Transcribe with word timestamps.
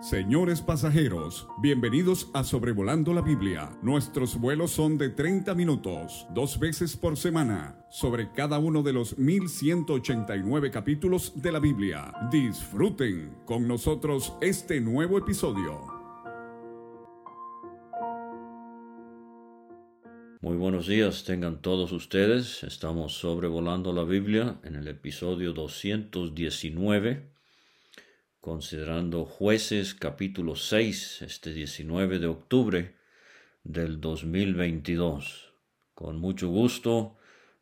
Señores 0.00 0.60
pasajeros, 0.60 1.48
bienvenidos 1.62 2.28
a 2.34 2.44
Sobrevolando 2.44 3.14
la 3.14 3.22
Biblia. 3.22 3.70
Nuestros 3.82 4.38
vuelos 4.38 4.70
son 4.70 4.98
de 4.98 5.08
30 5.08 5.54
minutos, 5.54 6.26
dos 6.34 6.60
veces 6.60 6.98
por 6.98 7.16
semana, 7.16 7.82
sobre 7.90 8.30
cada 8.30 8.58
uno 8.58 8.82
de 8.82 8.92
los 8.92 9.16
1189 9.16 10.70
capítulos 10.70 11.32
de 11.40 11.50
la 11.50 11.60
Biblia. 11.60 12.12
Disfruten 12.30 13.38
con 13.46 13.66
nosotros 13.66 14.34
este 14.42 14.82
nuevo 14.82 15.16
episodio. 15.16 15.80
Muy 20.42 20.58
buenos 20.58 20.86
días, 20.86 21.24
tengan 21.24 21.62
todos 21.62 21.90
ustedes. 21.92 22.62
Estamos 22.64 23.14
sobrevolando 23.14 23.94
la 23.94 24.04
Biblia 24.04 24.60
en 24.62 24.76
el 24.76 24.88
episodio 24.88 25.54
219 25.54 27.35
considerando 28.46 29.24
jueces 29.24 29.92
capítulo 29.92 30.54
6, 30.54 31.22
este 31.22 31.52
19 31.52 32.20
de 32.20 32.28
octubre 32.28 32.94
del 33.64 34.00
2022. 34.00 35.52
Con 35.94 36.20
mucho 36.20 36.48
gusto 36.48 37.16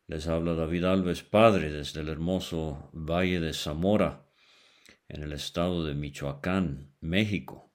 les 0.05 0.27
habla 0.27 0.53
David 0.53 0.83
Alves 0.83 1.23
Padre 1.23 1.71
desde 1.71 2.01
el 2.01 2.09
hermoso 2.09 2.91
Valle 2.93 3.39
de 3.39 3.53
Zamora, 3.53 4.27
en 5.07 5.23
el 5.23 5.33
estado 5.33 5.83
de 5.83 5.95
Michoacán, 5.95 6.93
México. 7.01 7.73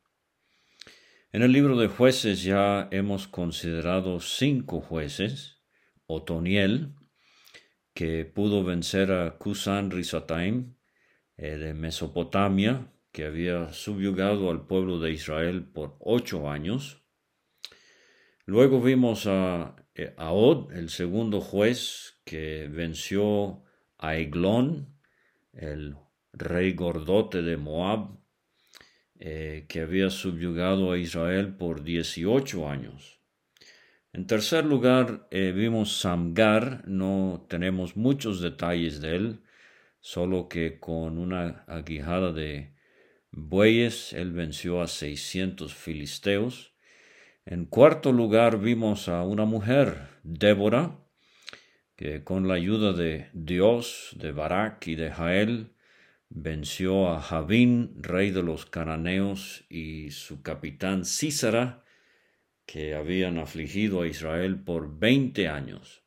En 1.32 1.42
el 1.42 1.50
libro 1.50 1.76
de 1.76 1.88
jueces 1.88 2.44
ya 2.44 2.86
hemos 2.92 3.26
considerado 3.26 4.20
cinco 4.20 4.80
jueces, 4.80 5.58
Otoniel, 6.06 6.94
que 7.92 8.24
pudo 8.24 8.62
vencer 8.62 9.10
a 9.10 9.36
Kusan 9.36 9.90
Risataim 9.90 10.76
eh, 11.36 11.56
de 11.56 11.74
Mesopotamia, 11.74 12.86
que 13.12 13.24
había 13.24 13.72
subyugado 13.72 14.50
al 14.50 14.66
pueblo 14.66 15.00
de 15.00 15.12
Israel 15.12 15.64
por 15.64 15.96
ocho 16.00 16.48
años. 16.48 17.02
Luego 18.46 18.80
vimos 18.80 19.26
a, 19.26 19.76
eh, 19.94 20.14
Od, 20.18 20.72
el 20.72 20.90
segundo 20.90 21.40
juez, 21.40 22.20
que 22.24 22.68
venció 22.68 23.64
a 23.98 24.16
Eglón, 24.16 24.96
el 25.52 25.96
rey 26.32 26.72
gordote 26.72 27.42
de 27.42 27.56
Moab, 27.56 28.18
eh, 29.18 29.66
que 29.68 29.80
había 29.80 30.10
subyugado 30.10 30.92
a 30.92 30.98
Israel 30.98 31.54
por 31.56 31.82
dieciocho 31.82 32.68
años. 32.68 33.20
En 34.12 34.26
tercer 34.26 34.64
lugar, 34.64 35.28
eh, 35.30 35.52
vimos 35.54 36.00
Samgar, 36.00 36.82
no 36.88 37.46
tenemos 37.48 37.96
muchos 37.96 38.40
detalles 38.40 39.00
de 39.00 39.16
él, 39.16 39.40
solo 40.00 40.48
que 40.48 40.80
con 40.80 41.18
una 41.18 41.64
aguijada 41.68 42.32
de 42.32 42.74
bueyes, 43.32 44.12
él 44.12 44.32
venció 44.32 44.82
a 44.82 44.88
seiscientos 44.88 45.74
filisteos. 45.74 46.72
En 47.44 47.64
cuarto 47.64 48.12
lugar 48.12 48.60
vimos 48.60 49.08
a 49.08 49.22
una 49.22 49.44
mujer, 49.44 50.08
Débora, 50.22 50.98
que 51.96 52.24
con 52.24 52.48
la 52.48 52.54
ayuda 52.54 52.92
de 52.92 53.28
Dios, 53.32 54.10
de 54.16 54.32
Barak 54.32 54.86
y 54.86 54.94
de 54.94 55.10
Jael, 55.10 55.72
venció 56.28 57.08
a 57.10 57.20
Javín, 57.20 57.94
rey 57.96 58.30
de 58.30 58.42
los 58.42 58.66
cananeos, 58.66 59.64
y 59.68 60.10
su 60.10 60.42
capitán 60.42 61.04
Císara, 61.04 61.84
que 62.66 62.94
habían 62.94 63.38
afligido 63.38 64.02
a 64.02 64.06
Israel 64.06 64.62
por 64.62 64.98
veinte 64.98 65.48
años. 65.48 66.02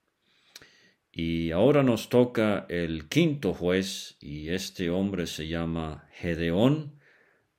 Y 1.11 1.51
ahora 1.51 1.83
nos 1.83 2.09
toca 2.09 2.65
el 2.69 3.09
quinto 3.09 3.53
juez, 3.53 4.17
y 4.19 4.49
este 4.49 4.89
hombre 4.89 5.27
se 5.27 5.47
llama 5.47 6.07
Gedeón, 6.13 6.99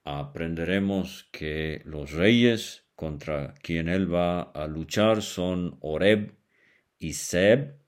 aprenderemos 0.05 1.29
que 1.33 1.83
los 1.85 2.13
reyes 2.13 2.85
contra 2.95 3.55
quien 3.55 3.89
él 3.89 4.13
va 4.13 4.43
a 4.43 4.67
luchar 4.67 5.23
son 5.23 5.79
Oreb 5.81 6.37
y 6.99 7.15
Seb, 7.15 7.79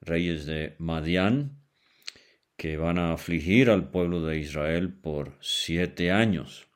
reyes 0.00 0.46
de 0.46 0.74
Madián, 0.78 1.60
que 2.56 2.76
van 2.76 2.98
a 2.98 3.12
afligir 3.12 3.70
al 3.70 3.90
pueblo 3.90 4.24
de 4.26 4.38
Israel 4.38 4.92
por 4.92 5.36
siete 5.40 6.10
años. 6.10 6.66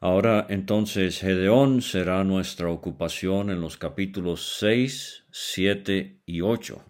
Ahora 0.00 0.46
entonces 0.48 1.18
Gedeón 1.18 1.82
será 1.82 2.22
nuestra 2.22 2.70
ocupación 2.70 3.50
en 3.50 3.60
los 3.60 3.76
capítulos 3.76 4.56
6, 4.60 5.24
7 5.32 6.22
y 6.24 6.40
8. 6.40 6.84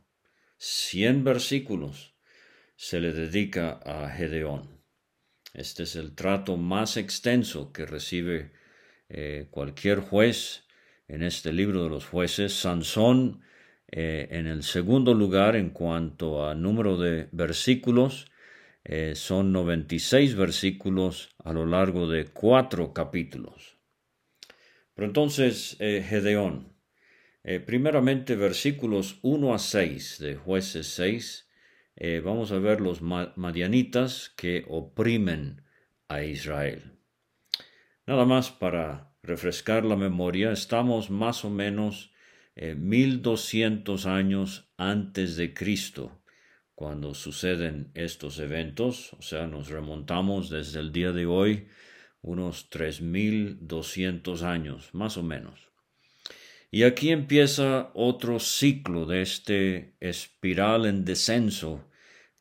Cien 0.59 1.25
versículos 1.25 2.15
se 2.77 3.01
le 3.01 3.13
dedica 3.13 3.81
a 3.85 4.11
Gedeón. 4.11 4.78
Este 5.55 5.85
es 5.85 5.97
el 5.97 6.15
trato 6.15 6.57
más 6.57 6.97
extenso 6.97 7.73
que 7.73 7.87
recibe 7.87 8.53
eh, 9.09 9.49
cualquier 9.51 10.01
juez 10.01 10.65
en 11.09 11.23
este 11.23 11.53
libro 11.53 11.85
de 11.85 11.91
los 11.91 12.05
jueces. 12.05 12.53
Sansón 12.53 13.41
eh, 13.91 14.29
en 14.31 14.47
el 14.47 14.63
segundo 14.63 15.15
lugar 15.15 15.57
en 15.57 15.71
cuanto 15.71 16.47
a 16.47 16.55
número 16.55 16.99
de 16.99 17.29
versículos. 17.33 18.31
Eh, 18.85 19.15
son 19.15 19.53
96 19.53 20.35
versículos 20.35 21.31
a 21.43 21.53
lo 21.53 21.65
largo 21.65 22.09
de 22.09 22.27
cuatro 22.27 22.93
capítulos. 22.93 23.79
Pero 24.95 25.07
entonces, 25.07 25.77
Gedeón, 25.79 26.73
primeramente 27.67 28.35
versículos 28.35 29.21
1 29.23 29.55
a 29.55 29.59
6 29.59 30.19
de 30.19 30.35
jueces 30.35 30.89
6, 30.89 31.48
eh, 32.01 32.23
vamos 32.25 32.53
a 32.53 32.59
ver 32.59 32.81
los 32.81 33.03
madianitas 33.03 34.33
que 34.37 34.65
oprimen 34.69 35.65
a 36.07 36.23
Israel. 36.23 37.01
Nada 38.07 38.25
más 38.25 38.53
para 38.53 39.13
refrescar 39.23 39.85
la 39.85 39.97
memoria, 39.97 40.53
estamos 40.53 41.11
más 41.11 41.45
o 41.45 41.51
menos 41.51 42.13
eh, 42.55 42.77
mil 42.77 43.21
doscientos 43.21 44.07
años 44.07 44.73
antes 44.77 45.37
de 45.37 45.53
Cristo 45.53 46.23
cuando 46.77 47.13
suceden 47.13 47.91
estos 47.95 48.39
eventos, 48.39 49.13
o 49.15 49.23
sea, 49.23 49.49
nos 49.49 49.69
remontamos 49.69 50.49
desde 50.49 50.79
el 50.79 50.93
día 50.93 51.11
de 51.11 51.27
hoy 51.27 51.67
unos 52.23 52.71
tres 52.71 53.01
mil 53.01 53.59
doscientos 53.61 54.45
años, 54.45 54.91
más 54.93 55.17
o 55.17 55.25
menos. 55.25 55.73
Y 56.71 56.85
aquí 56.85 57.11
empieza 57.11 57.91
otro 57.95 58.39
ciclo 58.39 59.07
de 59.07 59.23
este 59.23 59.97
espiral 59.99 60.87
en 60.87 61.05
descenso 61.05 61.88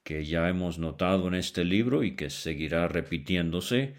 que 0.07 0.23
ya 0.23 0.47
hemos 0.47 0.79
notado 0.79 1.27
en 1.27 1.33
este 1.33 1.65
libro 1.65 2.01
y 2.01 2.15
que 2.15 2.29
seguirá 2.29 2.87
repitiéndose. 2.87 3.95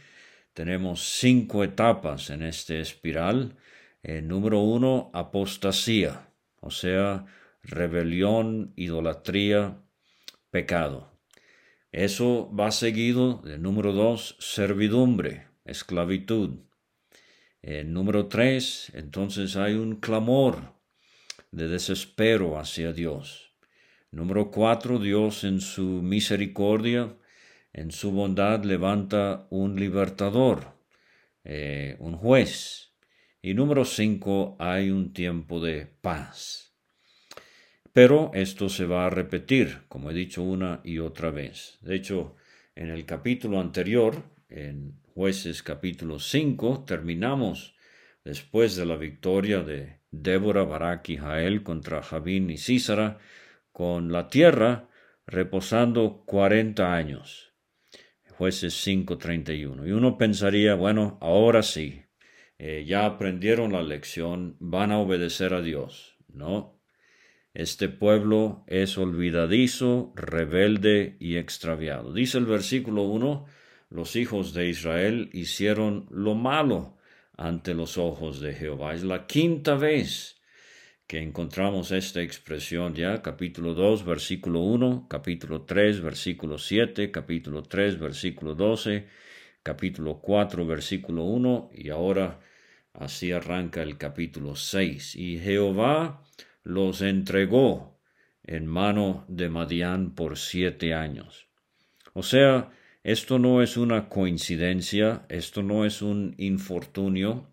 Tenemos 0.54 1.02
cinco 1.02 1.62
etapas 1.62 2.30
en 2.30 2.42
este 2.42 2.80
espiral. 2.80 3.58
Eh, 4.02 4.22
número 4.22 4.60
uno, 4.60 5.10
apostasía, 5.12 6.30
o 6.62 6.70
sea, 6.70 7.26
rebelión, 7.62 8.72
idolatría, 8.74 9.82
pecado. 10.50 11.12
Eso 11.92 12.50
va 12.58 12.70
seguido 12.70 13.42
de 13.44 13.58
número 13.58 13.92
dos, 13.92 14.34
servidumbre, 14.38 15.48
esclavitud. 15.66 16.60
En 17.60 17.92
número 17.92 18.28
tres, 18.28 18.90
entonces 18.94 19.56
hay 19.56 19.74
un 19.74 19.96
clamor 19.96 20.72
de 21.50 21.68
desespero 21.68 22.58
hacia 22.58 22.94
Dios. 22.94 23.47
Número 24.10 24.50
cuatro, 24.50 24.98
Dios 24.98 25.44
en 25.44 25.60
su 25.60 26.02
misericordia, 26.02 27.14
en 27.72 27.90
su 27.90 28.10
bondad 28.10 28.64
levanta 28.64 29.46
un 29.50 29.78
libertador, 29.78 30.72
eh, 31.44 31.96
un 31.98 32.16
juez. 32.16 32.94
Y 33.42 33.54
número 33.54 33.84
cinco, 33.84 34.56
hay 34.58 34.90
un 34.90 35.12
tiempo 35.12 35.60
de 35.60 35.86
paz. 35.86 36.74
Pero 37.92 38.30
esto 38.32 38.68
se 38.68 38.86
va 38.86 39.06
a 39.06 39.10
repetir, 39.10 39.82
como 39.88 40.10
he 40.10 40.14
dicho 40.14 40.42
una 40.42 40.80
y 40.84 40.98
otra 40.98 41.30
vez. 41.30 41.78
De 41.82 41.94
hecho, 41.94 42.36
en 42.74 42.90
el 42.90 43.04
capítulo 43.04 43.60
anterior, 43.60 44.22
en 44.48 45.00
jueces 45.14 45.62
capítulo 45.62 46.18
5, 46.18 46.84
terminamos 46.86 47.74
después 48.24 48.76
de 48.76 48.86
la 48.86 48.96
victoria 48.96 49.62
de 49.62 49.98
Débora, 50.10 50.64
Barak 50.64 51.08
y 51.10 51.16
Jael 51.16 51.62
contra 51.62 52.02
Javín 52.02 52.50
y 52.50 52.56
Císara, 52.56 53.18
con 53.78 54.10
la 54.10 54.28
tierra 54.28 54.88
reposando 55.24 56.24
cuarenta 56.26 56.94
años. 56.94 57.54
Jueces 58.28 58.74
5:31. 58.74 59.86
Y 59.86 59.92
uno 59.92 60.18
pensaría, 60.18 60.74
bueno, 60.74 61.16
ahora 61.20 61.62
sí, 61.62 62.02
eh, 62.58 62.84
ya 62.84 63.06
aprendieron 63.06 63.70
la 63.70 63.84
lección, 63.84 64.56
van 64.58 64.90
a 64.90 64.98
obedecer 64.98 65.54
a 65.54 65.62
Dios. 65.62 66.16
No, 66.26 66.80
este 67.54 67.88
pueblo 67.88 68.64
es 68.66 68.98
olvidadizo, 68.98 70.12
rebelde 70.16 71.16
y 71.20 71.36
extraviado. 71.36 72.12
Dice 72.12 72.38
el 72.38 72.46
versículo 72.46 73.02
1, 73.02 73.46
los 73.90 74.16
hijos 74.16 74.54
de 74.54 74.68
Israel 74.68 75.30
hicieron 75.32 76.08
lo 76.10 76.34
malo 76.34 76.98
ante 77.36 77.74
los 77.74 77.96
ojos 77.96 78.40
de 78.40 78.54
Jehová. 78.54 78.94
Es 78.94 79.04
la 79.04 79.28
quinta 79.28 79.76
vez 79.76 80.37
que 81.08 81.22
encontramos 81.22 81.90
esta 81.90 82.20
expresión 82.20 82.94
ya, 82.94 83.22
capítulo 83.22 83.72
2, 83.72 84.04
versículo 84.04 84.60
1, 84.60 85.06
capítulo 85.08 85.62
3, 85.62 86.02
versículo 86.02 86.58
7, 86.58 87.10
capítulo 87.10 87.62
3, 87.62 87.98
versículo 87.98 88.54
12, 88.54 89.06
capítulo 89.62 90.20
4, 90.20 90.66
versículo 90.66 91.24
1, 91.24 91.70
y 91.72 91.88
ahora 91.88 92.40
así 92.92 93.32
arranca 93.32 93.80
el 93.80 93.96
capítulo 93.96 94.54
6. 94.54 95.16
Y 95.16 95.38
Jehová 95.38 96.22
los 96.62 97.00
entregó 97.00 97.98
en 98.42 98.66
mano 98.66 99.24
de 99.28 99.48
Madián 99.48 100.14
por 100.14 100.36
siete 100.36 100.92
años. 100.92 101.48
O 102.12 102.22
sea, 102.22 102.70
esto 103.02 103.38
no 103.38 103.62
es 103.62 103.78
una 103.78 104.10
coincidencia, 104.10 105.24
esto 105.30 105.62
no 105.62 105.86
es 105.86 106.02
un 106.02 106.34
infortunio, 106.36 107.48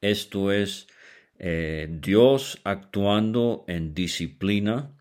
esto 0.00 0.52
es 0.52 0.86
eh, 1.38 1.88
Dios 1.90 2.60
actuando 2.64 3.64
en 3.68 3.94
disciplina 3.94 4.96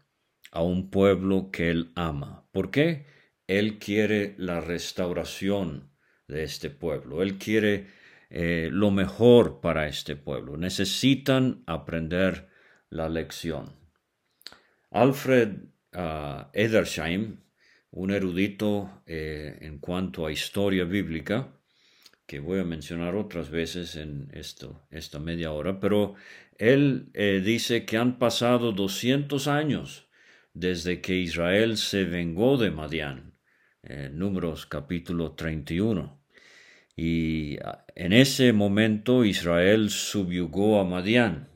a 0.52 0.62
un 0.62 0.90
pueblo 0.90 1.50
que 1.52 1.70
Él 1.70 1.92
ama. 1.96 2.48
¿Por 2.52 2.72
qué? 2.72 3.06
Él 3.48 3.78
quiere 3.78 4.36
la 4.38 4.62
restauración 4.62 5.92
de 6.28 6.44
este 6.44 6.70
pueblo. 6.70 7.22
Él 7.22 7.38
quiere 7.38 7.88
eh, 8.30 8.70
lo 8.72 8.92
mejor 8.92 9.62
para 9.62 9.88
este 9.88 10.16
pueblo. 10.16 10.58
Necesitan 10.58 11.64
aprender 11.68 12.50
la 12.90 13.10
lección. 13.10 13.74
Alfred 14.92 15.50
uh, 15.94 16.48
Edersheim, 16.54 17.42
un 17.92 18.12
erudito 18.12 19.04
eh, 19.06 19.58
en 19.62 19.80
cuanto 19.80 20.26
a 20.26 20.32
historia 20.32 20.86
bíblica, 20.86 21.55
que 22.26 22.40
voy 22.40 22.60
a 22.60 22.64
mencionar 22.64 23.16
otras 23.16 23.50
veces 23.50 23.96
en 23.96 24.30
esto, 24.34 24.88
esta 24.90 25.20
media 25.20 25.52
hora, 25.52 25.80
pero 25.80 26.16
él 26.58 27.10
eh, 27.14 27.42
dice 27.44 27.86
que 27.86 27.98
han 27.98 28.18
pasado 28.18 28.72
200 28.72 29.48
años 29.48 30.10
desde 30.54 31.02
que 31.02 31.16
Israel 31.16 31.78
se 31.78 32.06
vengó 32.06 32.58
de 32.58 32.72
Madián, 32.72 33.38
en 33.84 34.18
Números 34.18 34.66
capítulo 34.66 35.34
31. 35.34 36.24
Y 36.96 37.58
ah, 37.58 37.86
en 37.94 38.14
ese 38.14 38.54
momento 38.54 39.26
Israel 39.26 39.90
subyugó 39.90 40.80
a 40.80 40.86
Madián. 40.86 41.50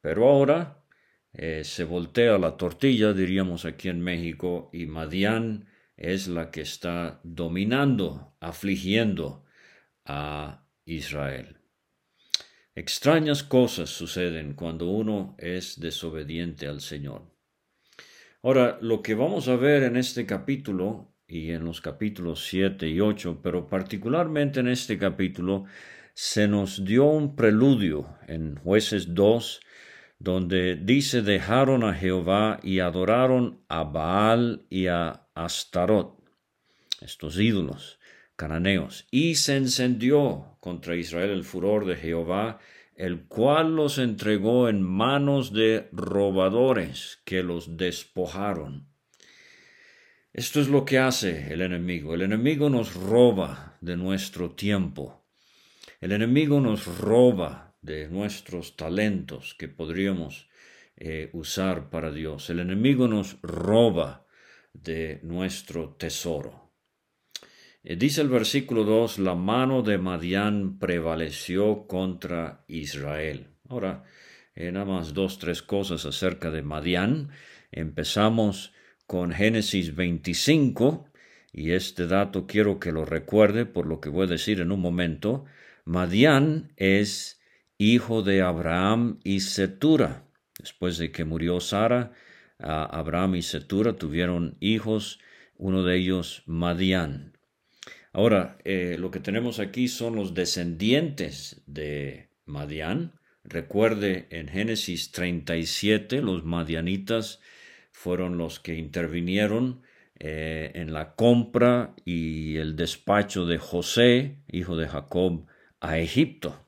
Pero 0.00 0.28
ahora 0.28 0.84
eh, 1.32 1.62
se 1.64 1.84
voltea 1.84 2.38
la 2.38 2.56
tortilla, 2.56 3.12
diríamos 3.12 3.64
aquí 3.64 3.88
en 3.88 4.00
México, 4.00 4.70
y 4.72 4.86
Madián 4.86 5.66
es 5.96 6.28
la 6.28 6.50
que 6.50 6.62
está 6.62 7.20
dominando, 7.24 8.34
afligiendo 8.40 9.44
a 10.04 10.64
Israel. 10.84 11.60
Extrañas 12.74 13.42
cosas 13.42 13.90
suceden 13.90 14.54
cuando 14.54 14.86
uno 14.88 15.34
es 15.38 15.78
desobediente 15.80 16.66
al 16.66 16.80
Señor. 16.80 17.22
Ahora, 18.42 18.78
lo 18.80 19.02
que 19.02 19.14
vamos 19.14 19.48
a 19.48 19.56
ver 19.56 19.82
en 19.82 19.96
este 19.96 20.24
capítulo 20.24 21.12
y 21.26 21.50
en 21.50 21.64
los 21.64 21.80
capítulos 21.80 22.46
7 22.46 22.88
y 22.88 23.00
8, 23.00 23.40
pero 23.42 23.68
particularmente 23.68 24.60
en 24.60 24.68
este 24.68 24.98
capítulo, 24.98 25.64
se 26.14 26.48
nos 26.48 26.84
dio 26.84 27.04
un 27.04 27.36
preludio 27.36 28.16
en 28.26 28.56
jueces 28.56 29.14
2, 29.14 29.60
donde 30.18 30.76
dice 30.76 31.22
dejaron 31.22 31.84
a 31.84 31.94
Jehová 31.94 32.60
y 32.62 32.80
adoraron 32.80 33.62
a 33.68 33.84
Baal 33.84 34.64
y 34.70 34.86
a 34.86 35.26
Astarot, 35.34 36.18
estos 37.00 37.38
ídolos 37.38 37.99
cananeos, 38.40 39.06
y 39.10 39.34
se 39.34 39.58
encendió 39.58 40.56
contra 40.60 40.96
Israel 40.96 41.28
el 41.28 41.44
furor 41.44 41.84
de 41.84 41.96
Jehová, 41.96 42.58
el 42.96 43.26
cual 43.26 43.76
los 43.76 43.98
entregó 43.98 44.70
en 44.70 44.82
manos 44.82 45.52
de 45.52 45.90
robadores 45.92 47.20
que 47.26 47.42
los 47.42 47.76
despojaron. 47.76 48.88
Esto 50.32 50.58
es 50.58 50.68
lo 50.68 50.86
que 50.86 50.98
hace 50.98 51.52
el 51.52 51.60
enemigo. 51.60 52.14
El 52.14 52.22
enemigo 52.22 52.70
nos 52.70 52.94
roba 52.94 53.76
de 53.82 53.98
nuestro 53.98 54.52
tiempo. 54.52 55.22
El 56.00 56.12
enemigo 56.12 56.62
nos 56.62 56.86
roba 56.98 57.76
de 57.82 58.08
nuestros 58.08 58.74
talentos 58.74 59.54
que 59.58 59.68
podríamos 59.68 60.48
eh, 60.96 61.28
usar 61.34 61.90
para 61.90 62.10
Dios. 62.10 62.48
El 62.48 62.60
enemigo 62.60 63.06
nos 63.06 63.38
roba 63.42 64.24
de 64.72 65.20
nuestro 65.24 65.90
tesoro. 65.90 66.59
Eh, 67.82 67.96
dice 67.96 68.20
el 68.20 68.28
versículo 68.28 68.84
2, 68.84 69.20
la 69.20 69.34
mano 69.34 69.82
de 69.82 69.96
Madián 69.96 70.78
prevaleció 70.78 71.86
contra 71.86 72.62
Israel. 72.68 73.48
Ahora, 73.68 74.04
eh, 74.54 74.70
nada 74.70 74.84
más 74.84 75.14
dos, 75.14 75.38
tres 75.38 75.62
cosas 75.62 76.04
acerca 76.04 76.50
de 76.50 76.62
Madián. 76.62 77.30
Empezamos 77.72 78.74
con 79.06 79.32
Génesis 79.32 79.94
25, 79.94 81.06
y 81.52 81.72
este 81.72 82.06
dato 82.06 82.46
quiero 82.46 82.78
que 82.78 82.92
lo 82.92 83.06
recuerde 83.06 83.64
por 83.64 83.86
lo 83.86 84.00
que 84.00 84.10
voy 84.10 84.26
a 84.26 84.30
decir 84.30 84.60
en 84.60 84.72
un 84.72 84.80
momento. 84.80 85.46
Madián 85.86 86.72
es 86.76 87.40
hijo 87.78 88.22
de 88.22 88.42
Abraham 88.42 89.20
y 89.24 89.40
Setura. 89.40 90.26
Después 90.58 90.98
de 90.98 91.10
que 91.10 91.24
murió 91.24 91.60
Sara, 91.60 92.12
Abraham 92.58 93.36
y 93.36 93.42
Setura 93.42 93.94
tuvieron 93.94 94.58
hijos, 94.60 95.18
uno 95.56 95.82
de 95.82 95.96
ellos 95.96 96.42
Madián. 96.46 97.39
Ahora, 98.12 98.58
eh, 98.64 98.96
lo 98.98 99.10
que 99.10 99.20
tenemos 99.20 99.60
aquí 99.60 99.86
son 99.86 100.16
los 100.16 100.34
descendientes 100.34 101.62
de 101.66 102.30
Madián. 102.44 103.20
Recuerde, 103.44 104.26
en 104.30 104.48
Génesis 104.48 105.12
37, 105.12 106.20
los 106.20 106.44
madianitas 106.44 107.40
fueron 107.92 108.36
los 108.36 108.58
que 108.58 108.74
intervinieron 108.74 109.82
eh, 110.18 110.72
en 110.74 110.92
la 110.92 111.14
compra 111.14 111.94
y 112.04 112.56
el 112.56 112.74
despacho 112.74 113.46
de 113.46 113.58
José, 113.58 114.38
hijo 114.50 114.76
de 114.76 114.88
Jacob, 114.88 115.46
a 115.80 115.98
Egipto. 115.98 116.66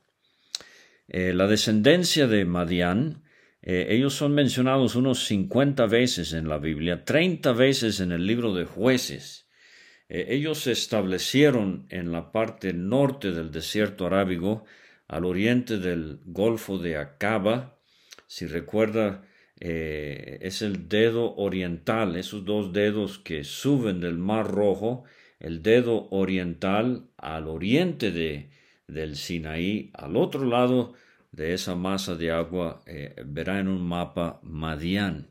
Eh, 1.09 1.33
la 1.33 1.47
descendencia 1.47 2.27
de 2.27 2.45
Madián, 2.45 3.21
ellos 3.65 4.13
son 4.13 4.33
mencionados 4.33 4.95
unos 4.95 5.23
50 5.25 5.85
veces 5.85 6.33
en 6.33 6.49
la 6.49 6.57
Biblia, 6.57 7.05
30 7.05 7.53
veces 7.53 8.01
en 8.01 8.11
el 8.11 8.27
libro 8.27 8.53
de 8.53 8.65
jueces. 8.65 9.42
Eh, 10.09 10.27
ellos 10.29 10.59
se 10.59 10.71
establecieron 10.71 11.85
en 11.89 12.11
la 12.11 12.31
parte 12.31 12.73
norte 12.73 13.31
del 13.31 13.51
desierto 13.51 14.05
arábigo, 14.05 14.65
al 15.07 15.25
oriente 15.25 15.77
del 15.77 16.19
Golfo 16.25 16.77
de 16.77 16.97
Acaba. 16.97 17.77
Si 18.27 18.47
recuerda, 18.47 19.27
es 19.59 20.61
el 20.61 20.89
dedo 20.89 21.35
oriental, 21.35 22.17
esos 22.17 22.43
dos 22.43 22.73
dedos 22.73 23.19
que 23.19 23.43
suben 23.43 24.01
del 24.01 24.17
Mar 24.17 24.49
Rojo, 24.49 25.05
el 25.39 25.61
dedo 25.61 26.07
oriental 26.09 27.09
al 27.17 27.47
oriente 27.47 28.11
de, 28.11 28.49
del 28.87 29.15
Sinaí, 29.15 29.91
al 29.93 30.15
otro 30.15 30.45
lado 30.45 30.93
de 31.33 31.53
esa 31.53 31.75
masa 31.75 32.15
de 32.15 32.31
agua, 32.31 32.81
eh, 32.85 33.13
verá 33.25 33.59
en 33.59 33.67
un 33.67 33.85
mapa 33.85 34.39
Madián. 34.43 35.27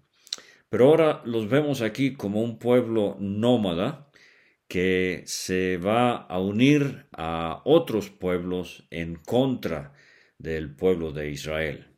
Pero 0.68 0.86
ahora 0.86 1.22
los 1.24 1.48
vemos 1.48 1.80
aquí 1.80 2.12
como 2.12 2.42
un 2.42 2.58
pueblo 2.58 3.16
nómada 3.20 4.10
que 4.72 5.22
se 5.26 5.76
va 5.76 6.16
a 6.16 6.40
unir 6.40 7.04
a 7.12 7.60
otros 7.66 8.08
pueblos 8.08 8.86
en 8.90 9.16
contra 9.16 9.92
del 10.38 10.74
pueblo 10.74 11.12
de 11.12 11.30
Israel. 11.30 11.88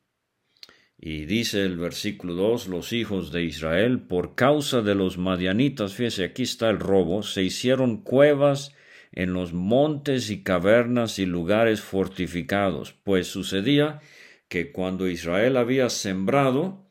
Y 0.99 1.25
dice 1.25 1.63
el 1.63 1.77
versículo 1.77 2.35
2, 2.35 2.67
los 2.67 2.93
hijos 2.93 3.31
de 3.31 3.45
Israel, 3.45 4.01
por 4.01 4.35
causa 4.35 4.83
de 4.83 4.97
los 4.97 5.19
madianitas, 5.19 5.95
fíjese, 5.95 6.25
aquí 6.25 6.43
está 6.43 6.69
el 6.69 6.81
robo, 6.81 7.23
se 7.23 7.45
hicieron 7.45 8.03
cuevas 8.03 8.75
en 9.13 9.35
los 9.35 9.53
montes 9.53 10.31
y 10.31 10.43
cavernas 10.43 11.21
y 11.21 11.27
lugares 11.27 11.81
fortificados, 11.81 12.93
pues 13.05 13.29
sucedía 13.29 14.01
que 14.49 14.73
cuando 14.73 15.07
Israel 15.07 15.59
había 15.59 15.91
sembrado, 15.91 16.84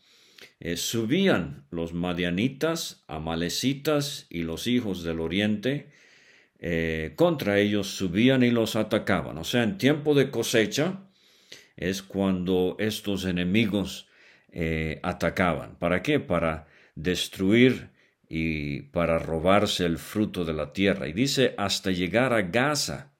eh, 0.66 0.78
subían 0.78 1.66
los 1.72 1.92
madianitas, 1.92 3.04
amalecitas 3.10 4.28
y 4.30 4.44
los 4.44 4.66
hijos 4.66 5.04
del 5.04 5.20
oriente, 5.20 5.90
eh, 6.58 7.12
contra 7.18 7.60
ellos 7.60 7.88
subían 7.88 8.44
y 8.44 8.50
los 8.50 8.78
atacaban. 8.78 9.38
O 9.38 9.44
sea, 9.44 9.64
en 9.64 9.78
tiempo 9.78 10.16
de 10.16 10.32
cosecha 10.32 11.02
es 11.76 12.02
cuando 12.02 12.78
estos 12.80 13.26
enemigos 13.26 14.08
eh, 14.54 15.02
atacaban. 15.04 15.76
¿Para 15.80 16.02
qué? 16.02 16.22
Para 16.22 16.68
destruir 16.96 17.90
y 18.30 18.84
para 18.84 19.20
robarse 19.20 19.86
el 19.86 19.98
fruto 19.98 20.46
de 20.46 20.54
la 20.54 20.72
tierra. 20.72 21.10
Y 21.10 21.12
dice 21.12 21.56
hasta 21.58 21.92
llegar 21.92 22.32
a 22.32 22.42
Gaza. 22.42 23.12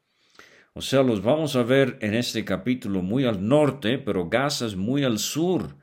O 0.72 0.82
sea, 0.82 1.04
los 1.04 1.22
vamos 1.22 1.58
a 1.58 1.64
ver 1.64 1.98
en 2.00 2.14
este 2.14 2.46
capítulo 2.46 3.02
muy 3.02 3.26
al 3.26 3.46
norte, 3.46 3.98
pero 3.98 4.30
Gaza 4.30 4.66
es 4.66 4.78
muy 4.78 5.04
al 5.04 5.20
sur 5.20 5.83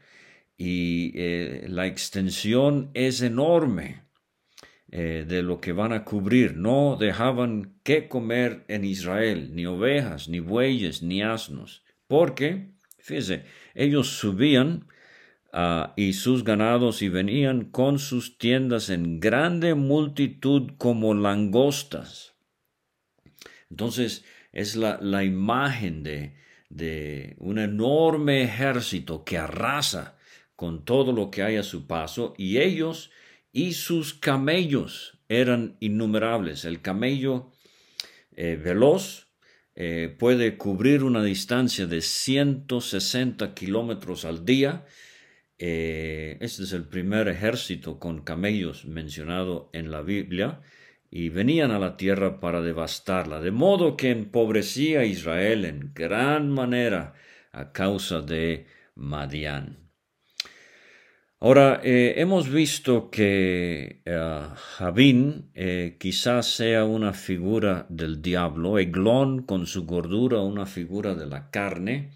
y 0.61 1.12
eh, 1.14 1.67
la 1.69 1.87
extensión 1.87 2.90
es 2.95 3.23
enorme 3.23 4.02
eh, 4.90 5.25
de 5.26 5.43
lo 5.43 5.61
que 5.61 5.73
van 5.73 5.93
a 5.93 6.05
cubrir. 6.05 6.57
No 6.57 6.97
dejaban 7.00 7.81
que 7.83 8.09
comer 8.09 8.64
en 8.69 8.85
Israel, 8.85 9.55
ni 9.55 9.64
ovejas, 9.64 10.29
ni 10.29 10.40
bueyes, 10.40 11.02
ni 11.02 11.23
asnos, 11.23 11.83
porque, 12.07 12.73
fíjese, 12.99 13.45
ellos 13.75 14.09
subían 14.09 14.87
Ah, 15.52 15.95
y 15.97 16.12
sus 16.12 16.45
ganados 16.45 17.02
y 17.02 17.09
venían 17.09 17.64
con 17.64 17.99
sus 17.99 18.38
tiendas 18.38 18.88
en 18.88 19.19
grande 19.19 19.75
multitud 19.75 20.75
como 20.79 21.12
langostas. 21.12 22.37
Entonces 23.69 24.25
es 24.52 24.76
la, 24.76 24.99
la 25.00 25.25
imagen 25.25 26.05
de, 26.05 26.37
de 26.69 27.35
un 27.38 27.59
enorme 27.59 28.45
ejército 28.45 29.25
que 29.25 29.38
arrasa 29.38 30.17
con 30.61 30.85
todo 30.85 31.12
lo 31.12 31.31
que 31.31 31.43
hay 31.43 31.57
a 31.57 31.62
su 31.62 31.87
paso 31.87 32.35
y 32.37 32.59
ellos 32.59 33.11
y 33.50 33.73
sus 33.73 34.12
camellos 34.12 35.19
eran 35.26 35.79
innumerables. 35.81 36.67
El 36.67 36.83
camello 36.83 37.50
eh, 38.37 38.61
veloz 38.62 39.29
eh, 39.75 40.14
puede 40.19 40.59
cubrir 40.59 41.02
una 41.02 41.25
distancia 41.25 41.87
de 41.87 42.02
160 42.02 43.55
kilómetros 43.55 44.26
al 44.26 44.45
día. 44.45 44.85
Eh, 45.59 46.37
este 46.43 46.64
es 46.64 46.75
el 46.75 46.87
primer 46.87 47.29
ejército 47.29 47.99
con 47.99 48.21
camellos 48.23 48.85
mencionado 48.85 49.71
en 49.73 49.90
la 49.90 50.02
Biblia 50.02 50.61
y 51.11 51.31
venían 51.31 51.71
a 51.71 51.79
la 51.79 51.97
tierra 51.97 52.38
para 52.38 52.61
devastarla, 52.61 53.40
de 53.40 53.50
modo 53.50 53.97
que 53.97 54.11
empobrecía 54.11 55.00
a 55.00 55.05
Israel 55.07 55.64
en 55.64 55.93
gran 55.95 56.50
manera 56.50 57.14
a 57.50 57.73
causa 57.73 58.21
de 58.21 58.67
Madián. 58.95 59.89
Ahora, 61.42 61.80
eh, 61.82 62.16
hemos 62.18 62.50
visto 62.50 63.09
que 63.09 64.02
eh, 64.04 64.40
Javín 64.76 65.50
eh, 65.54 65.97
quizás 65.99 66.54
sea 66.54 66.85
una 66.85 67.14
figura 67.14 67.87
del 67.88 68.20
diablo, 68.20 68.78
Eglón 68.78 69.44
con 69.44 69.66
su 69.66 69.87
gordura 69.87 70.42
una 70.42 70.66
figura 70.66 71.14
de 71.14 71.26
la 71.26 71.50
carne, 71.50 72.11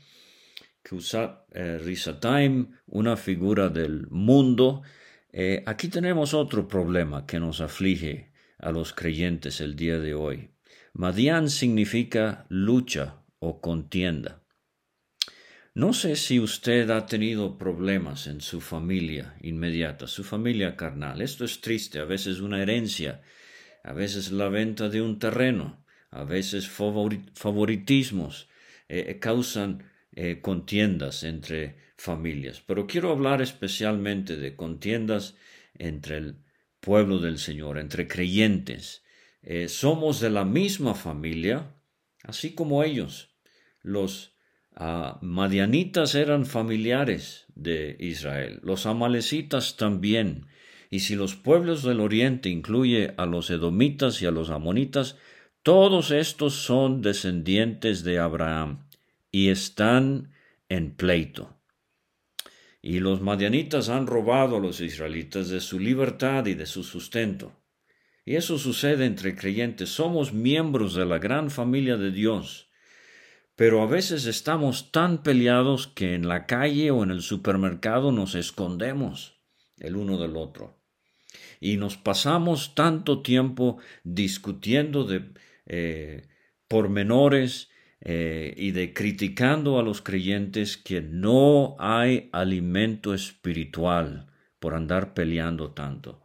Kusat 0.87 1.49
Risataim 1.55 2.77
una 2.87 3.17
figura 3.17 3.71
del 3.71 4.07
mundo. 4.11 4.83
aquí 5.65 5.89
tenemos 5.89 6.35
otro 6.35 6.69
problema 6.69 7.25
que 7.25 7.41
nos 7.41 7.63
aflige 7.63 8.31
a 8.59 8.73
los 8.73 8.93
creyentes 8.93 9.63
el 9.63 9.75
día 9.75 9.99
de 9.99 10.13
hoy. 10.13 10.51
Madián 10.93 11.49
significa 11.49 12.45
lucha 12.51 13.23
o 13.39 13.63
contienda. 13.63 14.44
No 15.77 15.93
sé 15.93 16.15
si 16.15 16.39
usted 16.39 16.89
ha 16.91 17.05
tenido 17.05 17.59
problemas 17.59 18.29
en 18.29 18.41
su 18.41 18.61
familia 18.61 19.35
inmediata, 19.41 20.07
su 20.07 20.23
familia 20.23 20.77
carnal. 20.77 21.21
Esto 21.21 21.45
es 21.45 21.61
triste, 21.61 21.99
a 21.99 22.05
veces 22.05 22.39
una 22.39 22.63
herencia, 22.63 23.23
a 23.83 23.93
veces 23.93 24.31
la 24.31 24.49
venta 24.49 24.89
de 24.89 25.03
un 25.03 25.19
terreno, 25.19 25.85
a 26.11 26.23
veces 26.23 26.69
favoritismos 26.69 28.49
eh, 28.89 29.07
eh, 29.09 29.19
causan 29.19 29.91
eh, 30.13 30.39
contiendas 30.41 31.25
entre 31.25 31.77
familias. 31.97 32.61
Pero 32.61 32.87
quiero 32.87 33.11
hablar 33.11 33.43
especialmente 33.43 34.37
de 34.37 34.55
contiendas 34.55 35.35
entre 35.77 36.19
el 36.19 36.37
pueblo 36.79 37.19
del 37.19 37.39
Señor, 37.39 37.79
entre 37.79 38.07
creyentes. 38.07 39.03
somos 39.67 40.21
de 40.21 40.31
la 40.31 40.45
misma 40.45 40.95
familia, 40.95 41.75
así 42.23 42.55
como 42.55 42.85
ellos, 42.85 43.35
los 43.83 44.34
Ah, 44.77 45.19
madianitas 45.23 46.17
eran 46.17 46.47
familiares 46.47 47.47
de 47.55 47.97
Israel, 48.01 48.59
los 48.65 48.87
amalecitas 48.87 49.77
también, 49.77 50.47
y 50.91 51.01
si 51.01 51.15
los 51.15 51.37
pueblos 51.37 51.85
del 51.85 52.01
oriente 52.01 52.49
incluye 52.49 53.15
a 53.17 53.27
los 53.27 53.51
edomitas 53.51 54.21
y 54.21 54.27
a 54.27 54.33
los 54.33 54.51
amonitas, 54.51 55.17
todos 55.63 56.11
estos 56.11 56.55
son 56.55 57.03
descendientes 57.03 58.03
de 58.03 58.19
Abraham 58.19 58.87
y 59.31 59.49
están 59.49 60.33
en 60.69 60.95
pleito. 60.95 61.57
Y 62.83 62.99
los 62.99 63.21
madianitas 63.21 63.89
han 63.89 64.07
robado 64.07 64.57
a 64.57 64.61
los 64.61 64.81
israelitas 64.81 65.49
de 65.49 65.61
su 65.61 65.79
libertad 65.79 66.47
y 66.47 66.55
de 66.55 66.67
su 66.67 66.83
sustento. 66.83 67.53
Y 68.27 68.37
eso 68.37 68.59
sucede 68.59 69.07
entre 69.07 69.37
creyentes. 69.37 69.89
Somos 69.89 70.33
miembros 70.33 70.95
de 70.95 71.07
la 71.07 71.19
gran 71.19 71.51
familia 71.51 71.97
de 71.97 72.11
Dios 72.11 72.64
pero 73.57 73.83
a 73.83 73.87
veces 73.87 74.27
estamos 74.27 74.91
tan 74.91 75.23
peleados 75.23 75.87
que 75.87 76.15
en 76.15 76.29
la 76.29 76.47
calle 76.47 76.91
o 76.91 77.03
en 77.03 77.11
el 77.11 77.23
supermercado 77.23 78.11
nos 78.11 78.35
escondemos 78.35 79.41
el 79.79 79.97
uno 79.97 80.19
del 80.19 80.37
otro. 80.37 80.81
Y 81.61 81.77
nos 81.77 81.97
pasamos 81.97 82.75
tanto 82.75 83.23
tiempo 83.23 83.79
discutiendo 84.03 85.05
de 85.05 85.33
eh, 85.67 86.29
pormenores 86.69 87.71
eh, 88.01 88.55
y 88.57 88.73
de 88.73 88.93
criticando 88.93 89.79
a 89.79 89.83
los 89.83 90.03
creyentes 90.03 90.77
que 90.77 91.01
no 91.01 91.77
hay 91.79 92.29
alimento 92.33 93.15
espiritual 93.15 94.27
por 94.59 94.75
andar 94.75 95.15
peleando 95.15 95.73
tanto. 95.73 96.23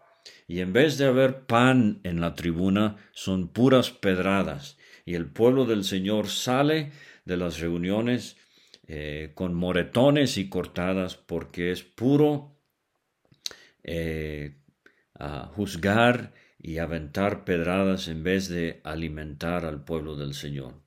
Y 0.48 0.62
en 0.62 0.74
vez 0.74 0.98
de 0.98 1.06
haber 1.06 1.46
pan 1.46 2.02
en 2.04 2.22
la 2.22 2.34
tribuna, 2.34 2.98
son 3.12 3.50
puras 3.50 3.92
pedradas. 3.92 4.78
Y 5.06 5.16
el 5.16 5.28
pueblo 5.28 5.66
del 5.66 5.84
Señor 5.84 6.28
sale 6.28 6.92
de 7.30 7.38
las 7.38 7.60
reuniones 7.62 8.36
eh, 8.88 9.32
con 9.36 9.54
moretones 9.54 10.38
y 10.38 10.50
cortadas 10.50 11.16
porque 11.16 11.72
es 11.72 11.84
puro 11.84 12.58
eh, 13.84 14.58
juzgar 15.54 16.34
y 16.62 16.80
aventar 16.80 17.46
pedradas 17.46 18.10
en 18.10 18.24
vez 18.24 18.50
de 18.50 18.82
alimentar 18.84 19.64
al 19.64 19.86
pueblo 19.86 20.16
del 20.18 20.34
Señor. 20.34 20.82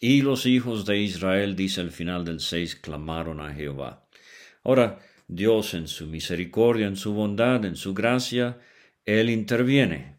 Y 0.00 0.20
los 0.20 0.44
hijos 0.44 0.84
de 0.84 0.98
Israel, 0.98 1.56
dice 1.56 1.80
el 1.80 1.90
final 1.90 2.24
del 2.24 2.40
6, 2.40 2.76
clamaron 2.76 3.40
a 3.40 3.54
Jehová. 3.54 4.06
Ahora, 4.62 4.98
Dios 5.28 5.72
en 5.72 5.88
su 5.88 6.06
misericordia, 6.06 6.86
en 6.86 6.96
su 6.96 7.14
bondad, 7.14 7.64
en 7.64 7.76
su 7.76 7.94
gracia, 7.94 8.58
Él 9.06 9.30
interviene 9.30 10.18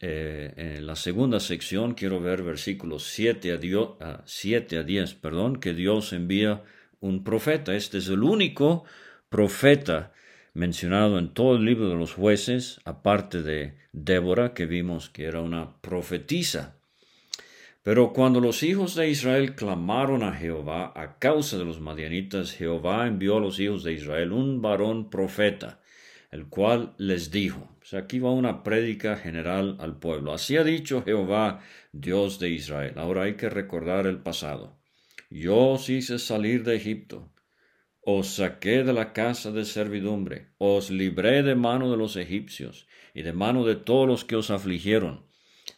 eh, 0.00 0.52
en 0.56 0.86
la 0.86 0.96
segunda 0.96 1.40
sección 1.40 1.94
quiero 1.94 2.20
ver 2.20 2.42
versículos 2.42 3.04
7 3.04 3.52
a, 4.00 4.22
7 4.24 4.78
a 4.78 4.82
10, 4.82 5.14
perdón, 5.14 5.56
que 5.56 5.74
Dios 5.74 6.12
envía 6.12 6.62
un 7.00 7.24
profeta. 7.24 7.74
Este 7.74 7.98
es 7.98 8.08
el 8.08 8.22
único 8.22 8.84
profeta 9.28 10.12
mencionado 10.54 11.18
en 11.18 11.34
todo 11.34 11.56
el 11.56 11.64
libro 11.64 11.88
de 11.88 11.96
los 11.96 12.14
jueces, 12.14 12.80
aparte 12.84 13.42
de 13.42 13.76
Débora, 13.92 14.54
que 14.54 14.66
vimos 14.66 15.10
que 15.10 15.24
era 15.24 15.40
una 15.42 15.76
profetisa. 15.80 16.76
Pero 17.82 18.12
cuando 18.12 18.40
los 18.40 18.62
hijos 18.62 18.94
de 18.94 19.10
Israel 19.10 19.54
clamaron 19.54 20.22
a 20.22 20.32
Jehová 20.32 20.92
a 20.96 21.18
causa 21.18 21.58
de 21.58 21.64
los 21.64 21.80
madianitas, 21.80 22.52
Jehová 22.52 23.06
envió 23.06 23.36
a 23.36 23.40
los 23.40 23.60
hijos 23.60 23.84
de 23.84 23.92
Israel 23.92 24.32
un 24.32 24.62
varón 24.62 25.10
profeta 25.10 25.80
el 26.30 26.46
cual 26.46 26.94
les 26.98 27.30
dijo, 27.30 27.75
aquí 27.94 28.18
va 28.18 28.30
una 28.30 28.62
prédica 28.62 29.16
general 29.16 29.76
al 29.80 29.98
pueblo, 29.98 30.32
así 30.32 30.56
ha 30.56 30.64
dicho 30.64 31.02
Jehová, 31.02 31.60
Dios 31.92 32.38
de 32.38 32.50
Israel. 32.50 32.94
Ahora 32.96 33.24
hay 33.24 33.34
que 33.34 33.48
recordar 33.48 34.06
el 34.06 34.18
pasado. 34.18 34.78
Yo 35.30 35.72
os 35.72 35.88
hice 35.88 36.18
salir 36.18 36.64
de 36.64 36.76
Egipto, 36.76 37.30
os 38.00 38.28
saqué 38.36 38.84
de 38.84 38.92
la 38.92 39.12
casa 39.12 39.50
de 39.52 39.64
servidumbre, 39.64 40.48
os 40.58 40.90
libré 40.90 41.42
de 41.42 41.54
mano 41.54 41.90
de 41.90 41.96
los 41.96 42.16
egipcios 42.16 42.86
y 43.14 43.22
de 43.22 43.32
mano 43.32 43.64
de 43.64 43.76
todos 43.76 44.06
los 44.06 44.24
que 44.24 44.36
os 44.36 44.50
afligieron, 44.50 45.26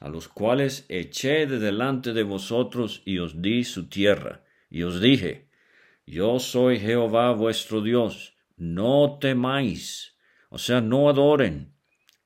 a 0.00 0.08
los 0.08 0.28
cuales 0.28 0.86
eché 0.88 1.46
de 1.46 1.58
delante 1.58 2.12
de 2.12 2.22
vosotros 2.22 3.02
y 3.04 3.18
os 3.18 3.42
di 3.42 3.64
su 3.64 3.88
tierra, 3.88 4.44
y 4.70 4.82
os 4.82 5.00
dije, 5.00 5.48
Yo 6.06 6.38
soy 6.38 6.78
Jehová 6.78 7.32
vuestro 7.32 7.80
Dios, 7.80 8.36
no 8.56 9.18
temáis 9.20 10.18
o 10.50 10.58
sea, 10.58 10.80
no 10.80 11.08
adoren 11.08 11.74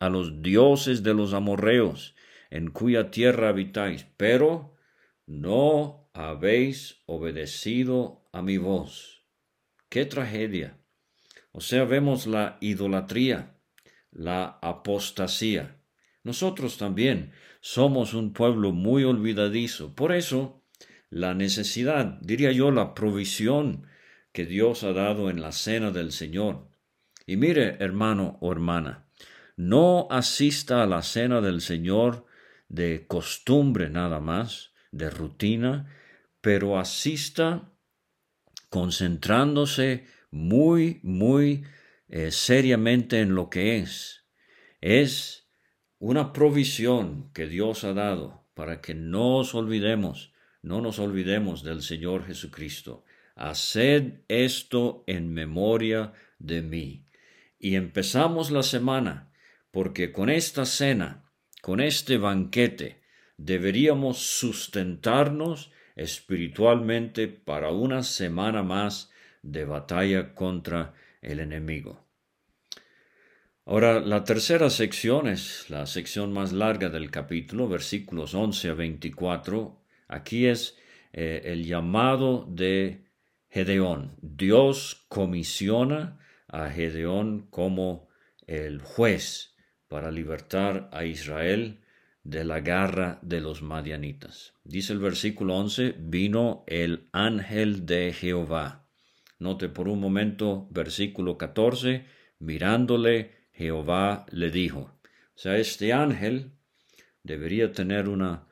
a 0.03 0.09
los 0.09 0.43
dioses 0.43 1.05
de 1.05 1.15
los 1.15 1.33
amorreos 1.33 2.17
en 2.51 2.73
cuya 2.73 3.13
tierra 3.13 3.51
habitáis, 3.51 4.05
pero 4.17 4.75
no 5.27 6.11
habéis 6.13 7.05
obedecido 7.07 8.29
a 8.33 8.43
mi 8.43 8.59
voz. 8.59 9.23
¡Qué 9.89 10.05
tragedia! 10.05 10.77
O 11.53 11.61
sea, 11.61 11.85
vemos 11.85 12.27
la 12.27 12.59
idolatría, 12.61 13.55
la 14.11 14.59
apostasía. 14.61 15.81
Nosotros 16.25 16.79
también 16.79 17.31
somos 17.61 18.13
un 18.13 18.33
pueblo 18.33 18.73
muy 18.73 19.05
olvidadizo. 19.05 19.95
Por 19.95 20.11
eso, 20.13 20.65
la 21.11 21.33
necesidad, 21.35 22.19
diría 22.23 22.51
yo, 22.51 22.73
la 22.73 22.95
provisión 22.95 23.87
que 24.33 24.47
Dios 24.47 24.83
ha 24.83 24.93
dado 24.93 25.31
en 25.31 25.41
la 25.41 25.53
cena 25.53 25.93
del 25.93 26.11
Señor 26.11 26.73
y 27.25 27.37
mire, 27.37 27.77
hermano 27.79 28.37
o 28.41 28.51
hermana, 28.51 29.07
no 29.57 30.09
asista 30.11 30.83
a 30.83 30.87
la 30.87 31.03
cena 31.03 31.41
del 31.41 31.61
Señor 31.61 32.27
de 32.69 33.07
costumbre 33.07 33.91
nada 33.91 34.21
más, 34.21 34.73
de 34.91 35.11
rutina, 35.11 35.95
pero 36.41 36.79
asista 36.79 37.73
concentrándose 38.71 40.07
muy, 40.31 41.01
muy 41.03 41.65
eh, 42.09 42.31
seriamente 42.31 43.21
en 43.21 43.35
lo 43.35 43.51
que 43.51 43.79
es. 43.79 44.25
Es 44.81 45.51
una 45.99 46.33
provisión 46.33 47.31
que 47.33 47.47
Dios 47.47 47.85
ha 47.85 47.93
dado 47.93 48.47
para 48.55 48.81
que 48.81 48.95
no 48.95 49.39
nos 49.39 49.55
olvidemos, 49.55 50.33
no 50.63 50.81
nos 50.81 50.99
olvidemos 50.99 51.63
del 51.63 51.83
Señor 51.83 52.27
Jesucristo. 52.27 53.05
Haced 53.35 54.21
esto 54.29 55.05
en 55.07 55.33
memoria 55.33 56.13
de 56.39 56.63
mí. 56.63 57.07
Y 57.59 57.77
empezamos 57.77 58.51
la 58.51 58.63
semana 58.63 59.32
porque 59.73 60.13
con 60.13 60.31
esta 60.31 60.65
cena, 60.65 61.25
con 61.61 61.81
este 61.81 62.19
banquete, 62.19 63.03
deberíamos 63.37 64.19
sustentarnos 64.19 65.73
espiritualmente 65.97 67.27
para 67.27 67.73
una 67.73 68.03
semana 68.03 68.63
más 68.63 69.11
de 69.43 69.65
batalla 69.65 70.35
contra 70.35 70.95
el 71.21 71.41
enemigo. 71.41 72.07
Ahora, 73.65 74.01
la 74.01 74.25
tercera 74.25 74.71
sección 74.71 75.27
es 75.27 75.71
la 75.71 75.87
sección 75.87 76.33
más 76.33 76.53
larga 76.53 76.89
del 76.89 77.11
capítulo, 77.11 77.69
versículos 77.69 78.35
11 78.35 78.71
a 78.71 78.75
24. 78.75 79.81
Aquí 80.09 80.47
es 80.47 80.77
eh, 81.13 81.43
el 81.45 81.65
llamado 81.65 82.45
de 82.49 83.05
Gedeón. 83.49 84.17
Dios 84.21 85.07
comisiona 85.09 86.19
a 86.49 86.69
Gedeón 86.71 87.47
como 87.51 88.09
el 88.47 88.81
juez 88.83 89.52
para 89.93 90.11
libertar 90.11 90.89
a 90.91 91.05
Israel 91.05 91.83
de 92.25 92.45
la 92.45 92.61
garra 92.61 93.19
de 93.21 93.43
los 93.43 93.61
madianitas. 93.61 94.55
Dice 94.65 94.95
el 94.95 95.01
versículo 95.01 95.55
11, 95.59 95.97
vino 95.99 96.65
el 96.67 97.11
ángel 97.13 97.85
de 97.85 98.15
Jehová. 98.15 98.89
Note 99.39 99.69
por 99.69 99.89
un 99.89 100.01
momento 100.01 100.67
versículo 100.71 101.37
14, 101.37 102.07
mirándole 102.39 103.33
Jehová 103.53 104.25
le 104.31 104.51
dijo. 104.51 104.99
O 105.35 105.39
sea, 105.39 105.59
este 105.59 105.93
ángel 105.93 106.53
debería 107.23 107.71
tener 107.73 108.09
una 108.09 108.49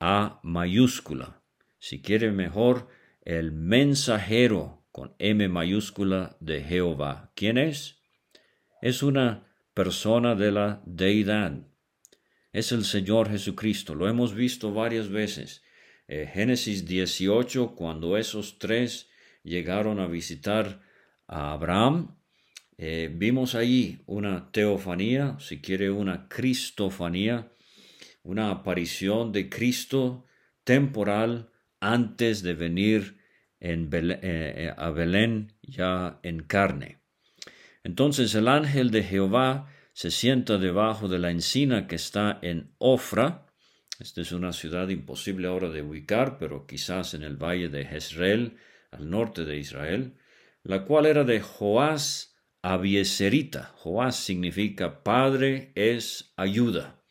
A 0.00 0.40
mayúscula. 0.42 1.40
Si 1.78 2.02
quiere 2.02 2.32
mejor, 2.32 2.88
el 3.22 3.52
mensajero 3.52 4.82
con 4.90 5.14
M 5.20 5.48
mayúscula 5.48 6.36
de 6.40 6.64
Jehová. 6.64 7.30
¿Quién 7.36 7.58
es? 7.58 8.00
Es 8.82 9.04
una 9.04 9.49
persona 9.80 10.34
de 10.34 10.52
la 10.52 10.82
deidad 10.84 11.52
es 12.52 12.70
el 12.70 12.84
Señor 12.84 13.30
Jesucristo. 13.30 13.94
Lo 13.94 14.10
hemos 14.10 14.34
visto 14.34 14.74
varias 14.74 15.08
veces. 15.08 15.62
Eh, 16.06 16.28
Génesis 16.30 16.84
18, 16.84 17.74
cuando 17.74 18.18
esos 18.18 18.58
tres 18.58 19.08
llegaron 19.42 19.98
a 19.98 20.06
visitar 20.06 20.82
a 21.26 21.52
Abraham, 21.52 22.18
eh, 22.76 23.10
vimos 23.10 23.54
allí 23.54 24.02
una 24.04 24.52
teofanía, 24.52 25.38
si 25.40 25.62
quiere 25.62 25.90
una 25.90 26.28
cristofanía, 26.28 27.50
una 28.22 28.50
aparición 28.50 29.32
de 29.32 29.48
Cristo 29.48 30.26
temporal 30.62 31.52
antes 31.80 32.42
de 32.42 32.52
venir 32.52 33.16
en 33.60 33.88
eh, 33.92 34.74
a 34.76 34.90
Belén 34.90 35.54
ya 35.62 36.20
en 36.22 36.42
carne. 36.42 36.99
Entonces 37.82 38.34
el 38.34 38.48
ángel 38.48 38.90
de 38.90 39.02
Jehová 39.02 39.68
se 39.92 40.10
sienta 40.10 40.58
debajo 40.58 41.08
de 41.08 41.18
la 41.18 41.30
encina 41.30 41.86
que 41.86 41.96
está 41.96 42.38
en 42.42 42.74
Ofra. 42.78 43.46
Esta 43.98 44.20
es 44.20 44.32
una 44.32 44.52
ciudad 44.52 44.88
imposible 44.88 45.48
ahora 45.48 45.68
de 45.68 45.82
ubicar, 45.82 46.38
pero 46.38 46.66
quizás 46.66 47.14
en 47.14 47.22
el 47.22 47.36
valle 47.36 47.68
de 47.68 47.84
Jezreel, 47.84 48.56
al 48.90 49.08
norte 49.08 49.44
de 49.44 49.58
Israel, 49.58 50.16
la 50.62 50.84
cual 50.84 51.06
era 51.06 51.24
de 51.24 51.40
Joás 51.40 52.36
Abieserita. 52.62 53.72
Joás 53.76 54.16
significa 54.16 55.02
padre 55.02 55.72
es 55.74 56.32
ayuda. 56.36 57.02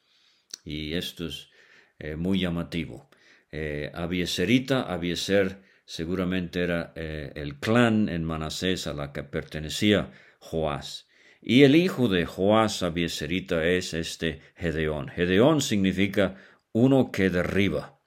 Y 0.63 0.93
esto 0.93 1.27
es 1.27 1.49
eh, 1.97 2.15
muy 2.15 2.39
llamativo. 2.39 3.09
Eh, 3.51 3.91
Abieserita, 3.93 4.83
Abieser 4.83 5.63
seguramente 5.85 6.61
era 6.61 6.93
eh, 6.95 7.31
el 7.35 7.59
clan 7.59 8.09
en 8.09 8.23
Manasés 8.23 8.85
a 8.85 8.93
la 8.93 9.11
que 9.11 9.23
pertenecía 9.23 10.11
Joás. 10.39 11.07
Y 11.41 11.63
el 11.63 11.75
hijo 11.75 12.07
de 12.07 12.25
Joás 12.25 12.83
Abieserita 12.83 13.65
es 13.65 13.93
este 13.93 14.41
Gedeón. 14.55 15.07
Gedeón 15.09 15.61
significa 15.61 16.35
uno 16.71 17.11
que 17.11 17.29
derriba, 17.29 18.01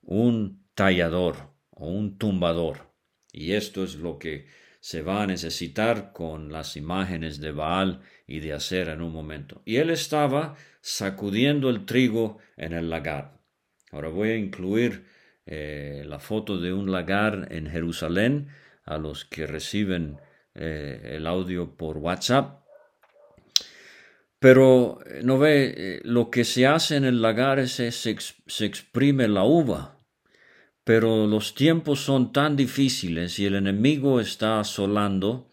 un 0.00 0.66
tallador 0.74 1.54
o 1.70 1.88
un 1.88 2.18
tumbador. 2.18 2.92
Y 3.32 3.52
esto 3.52 3.84
es 3.84 3.96
lo 3.96 4.18
que 4.18 4.46
se 4.80 5.02
va 5.02 5.24
a 5.24 5.26
necesitar 5.26 6.12
con 6.12 6.52
las 6.52 6.76
imágenes 6.76 7.40
de 7.40 7.50
Baal 7.50 8.02
y 8.26 8.38
de 8.40 8.52
Acer 8.52 8.88
en 8.88 9.02
un 9.02 9.12
momento. 9.12 9.62
Y 9.64 9.76
él 9.76 9.90
estaba 9.90 10.56
sacudiendo 10.80 11.70
el 11.70 11.84
trigo 11.84 12.38
en 12.56 12.72
el 12.72 12.88
lagar. 12.88 13.40
Ahora 13.90 14.08
voy 14.08 14.30
a 14.30 14.36
incluir 14.36 15.06
eh, 15.44 16.04
la 16.06 16.20
foto 16.20 16.58
de 16.58 16.72
un 16.72 16.92
lagar 16.92 17.48
en 17.50 17.66
Jerusalén 17.68 18.48
a 18.84 18.98
los 18.98 19.24
que 19.24 19.46
reciben 19.46 20.18
eh, 20.58 21.16
el 21.16 21.26
audio 21.26 21.76
por 21.76 21.98
WhatsApp. 21.98 22.62
Pero 24.38 25.00
eh, 25.04 25.20
no 25.22 25.38
ve, 25.38 25.74
eh, 25.76 26.00
lo 26.04 26.30
que 26.30 26.44
se 26.44 26.66
hace 26.66 26.96
en 26.96 27.04
el 27.04 27.20
lagar 27.20 27.58
es 27.58 27.72
se, 27.72 27.90
se 27.90 28.64
exprime 28.64 29.28
la 29.28 29.44
uva. 29.44 30.00
Pero 30.82 31.26
los 31.26 31.54
tiempos 31.54 32.00
son 32.00 32.32
tan 32.32 32.56
difíciles 32.56 33.38
y 33.38 33.44
el 33.44 33.56
enemigo 33.56 34.20
está 34.20 34.60
asolando 34.60 35.50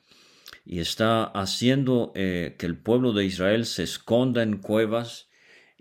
y 0.64 0.80
está 0.80 1.24
haciendo 1.24 2.12
que 2.14 2.56
el 2.60 2.78
pueblo 2.78 3.14
de 3.14 3.26
Israel 3.26 3.66
se 3.66 3.84
esconda 3.84 4.44
en 4.44 4.58
cuevas 4.58 5.28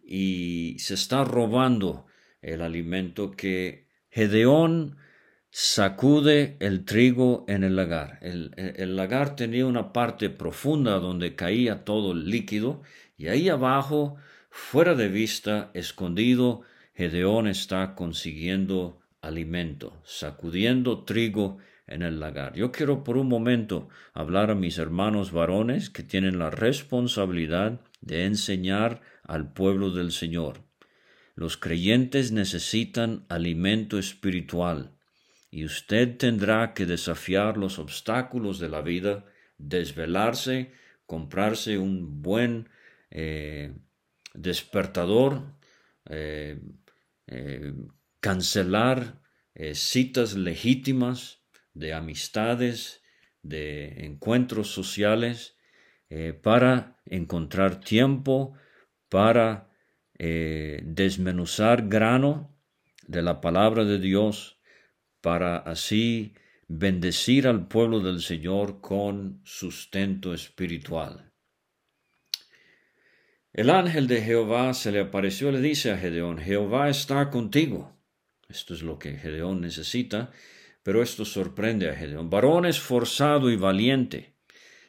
y 0.03 0.77
se 0.79 0.95
está 0.95 1.25
robando 1.25 2.07
el 2.41 2.63
alimento 2.63 3.31
que 3.31 3.89
Gedeón 4.11 4.97
sacude 5.55 6.57
el 6.61 6.87
trigo 6.87 7.45
en 7.47 7.63
el 7.63 7.77
lagar. 7.77 8.19
El, 8.23 8.97
lagar 8.97 9.37
tenía 9.37 9.67
una 9.67 9.93
parte 9.93 10.31
profunda 10.31 10.99
donde 10.99 11.35
caía 11.35 11.85
todo 11.85 12.13
el 12.13 12.31
líquido 12.31 12.81
y 13.19 13.29
ahí 13.29 13.51
abajo, 13.51 14.17
fuera 14.49 14.95
de 14.95 15.09
vista, 15.09 15.71
escondido, 15.75 16.63
Gedeón 16.95 17.49
está 17.49 17.95
consiguiendo 17.95 18.99
alimento, 19.21 20.01
sacudiendo 20.05 21.05
trigo 21.05 21.59
en 21.87 22.01
el 22.01 22.19
lagar. 22.19 22.55
Yo 22.55 22.73
quiero 22.73 23.05
por 23.05 23.19
un 23.19 23.29
momento 23.29 23.91
hablar 24.15 24.51
a 24.51 24.55
mis 24.55 24.79
hermanos 24.79 25.33
varones 25.33 25.91
que 25.91 26.03
tienen 26.03 26.39
la 26.39 26.49
responsabilidad 26.49 27.79
de 28.01 28.25
enseñar 28.25 29.03
al 29.23 29.53
pueblo 29.53 29.91
del 29.91 30.13
Señor. 30.13 30.63
Los 31.35 31.59
creyentes 31.59 32.33
necesitan 32.33 33.27
alimento 33.29 33.99
espiritual 33.99 34.93
y 35.53 35.67
usted 35.67 36.17
tendrá 36.17 36.73
que 36.73 36.87
desafiar 36.87 37.59
los 37.59 37.79
obstáculos 37.79 38.59
de 38.59 38.71
la 38.71 38.81
vida, 38.81 39.27
desvelarse, 39.59 40.73
comprarse 41.05 41.77
un 41.77 42.23
buen 42.23 42.71
eh, 43.11 43.75
despertador, 44.33 45.43
eh, 46.09 46.59
eh, 47.27 47.75
cancelar 48.21 49.21
citas 49.75 50.35
legítimas 50.35 51.43
de 51.75 51.93
amistades, 51.93 53.03
de 53.43 54.07
encuentros 54.07 54.69
sociales, 54.69 55.59
para 56.43 56.97
encontrar 57.05 57.81
tiempo 57.81 58.55
para 59.11 59.71
desmenuzar 60.19 61.89
grano 61.89 62.57
de 63.07 63.23
la 63.23 63.43
palabra 63.43 63.85
de 63.85 63.99
Dios 63.99 64.62
para 65.23 65.57
así 65.57 66.35
bendecir 66.69 67.47
al 67.47 67.67
pueblo 67.69 68.01
del 68.01 68.21
Señor 68.21 68.81
con 68.83 69.41
sustento 69.45 70.35
espiritual. 70.35 71.33
El 73.53 73.71
ángel 73.71 74.07
de 74.09 74.23
Jehová 74.23 74.73
se 74.73 74.93
le 74.93 75.01
apareció 75.01 75.51
y 75.51 75.53
le 75.53 75.61
dice 75.61 75.91
a 75.91 75.99
Gedeón, 75.99 76.39
Jehová 76.39 76.89
está 76.89 77.31
contigo. 77.31 77.95
Esto 78.49 78.73
es 78.75 78.83
lo 78.83 78.99
que 78.99 79.13
Gedeón 79.17 79.61
necesita, 79.61 80.31
pero 80.83 81.03
esto 81.03 81.25
sorprende 81.25 81.91
a 81.91 81.95
Gedeón. 81.95 82.31
Varón 82.31 82.67
esforzado 82.67 83.51
y 83.51 83.57
valiente. 83.57 84.35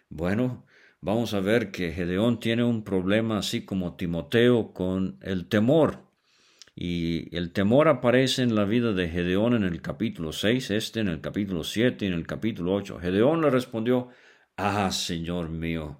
Bueno, 0.07 0.65
vamos 1.01 1.33
a 1.33 1.41
ver 1.41 1.71
que 1.71 1.91
Gedeón 1.91 2.39
tiene 2.39 2.63
un 2.63 2.83
problema 2.85 3.37
así 3.37 3.65
como 3.65 3.95
Timoteo 3.95 4.73
con 4.73 5.19
el 5.21 5.47
temor. 5.47 6.02
Y 6.75 7.35
el 7.35 7.51
temor 7.51 7.87
aparece 7.87 8.41
en 8.41 8.55
la 8.55 8.65
vida 8.65 8.93
de 8.93 9.07
Gedeón 9.07 9.53
en 9.53 9.63
el 9.63 9.81
capítulo 9.81 10.31
6, 10.31 10.71
este 10.71 11.01
en 11.01 11.07
el 11.07 11.21
capítulo 11.21 11.63
7 11.63 12.05
y 12.05 12.07
en 12.07 12.13
el 12.15 12.25
capítulo 12.25 12.73
8. 12.73 12.99
Gedeón 12.99 13.41
le 13.41 13.51
respondió, 13.51 14.09
Ah, 14.57 14.91
Señor 14.91 15.49
mío, 15.49 15.99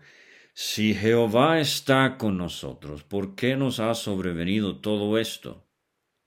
si 0.53 0.93
Jehová 0.93 1.59
está 1.59 2.17
con 2.17 2.37
nosotros, 2.37 3.03
¿por 3.03 3.35
qué 3.35 3.55
nos 3.55 3.79
ha 3.79 3.93
sobrevenido 3.93 4.79
todo 4.79 5.17
esto? 5.17 5.67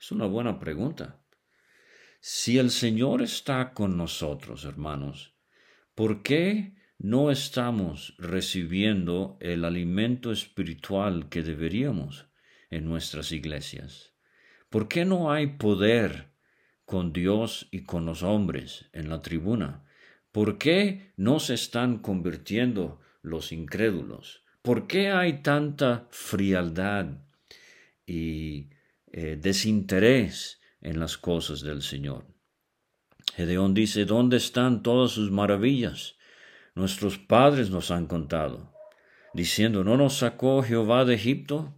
Es 0.00 0.12
una 0.12 0.26
buena 0.26 0.59
pregunta. 0.59 1.24
Si 2.20 2.59
el 2.59 2.70
Señor 2.70 3.22
está 3.22 3.72
con 3.72 3.96
nosotros, 3.96 4.64
hermanos, 4.64 5.37
¿por 5.94 6.22
qué 6.22 6.74
no 6.98 7.30
estamos 7.30 8.14
recibiendo 8.18 9.38
el 9.40 9.64
alimento 9.64 10.32
espiritual 10.32 11.28
que 11.28 11.42
deberíamos 11.42 12.28
en 12.70 12.85
nuestras 12.85 13.30
iglesias? 13.30 14.15
¿Por 14.77 14.89
qué 14.89 15.07
no 15.07 15.33
hay 15.33 15.47
poder 15.47 16.35
con 16.85 17.15
Dios 17.15 17.67
y 17.71 17.85
con 17.85 18.05
los 18.05 18.23
hombres 18.23 18.91
en 18.93 19.09
la 19.09 19.23
tribuna? 19.23 19.87
¿Por 20.33 20.59
qué 20.59 21.15
no 21.17 21.41
se 21.41 21.55
están 21.55 22.01
convirtiendo 22.01 23.01
los 23.23 23.53
incrédulos? 23.53 24.43
¿Por 24.61 24.87
qué 24.87 25.09
hay 25.09 25.41
tanta 25.41 26.07
frialdad 26.11 27.07
y 28.07 28.69
eh, 29.07 29.39
desinterés 29.41 30.61
en 30.83 31.01
las 31.01 31.17
cosas 31.17 31.62
del 31.62 31.81
Señor. 31.81 32.27
Gedeón 33.35 33.73
dice, 33.73 34.05
¿dónde 34.05 34.37
están 34.37 34.83
todas 34.83 35.12
sus 35.12 35.31
maravillas? 35.31 36.17
Nuestros 36.75 37.17
padres 37.17 37.71
nos 37.71 37.91
han 37.91 38.05
contado, 38.05 38.75
diciendo, 39.33 39.85
¿no 39.85 39.97
nos 39.97 40.19
sacó 40.19 40.62
Jehová 40.62 41.07
de 41.07 41.15
Egipto? 41.15 41.75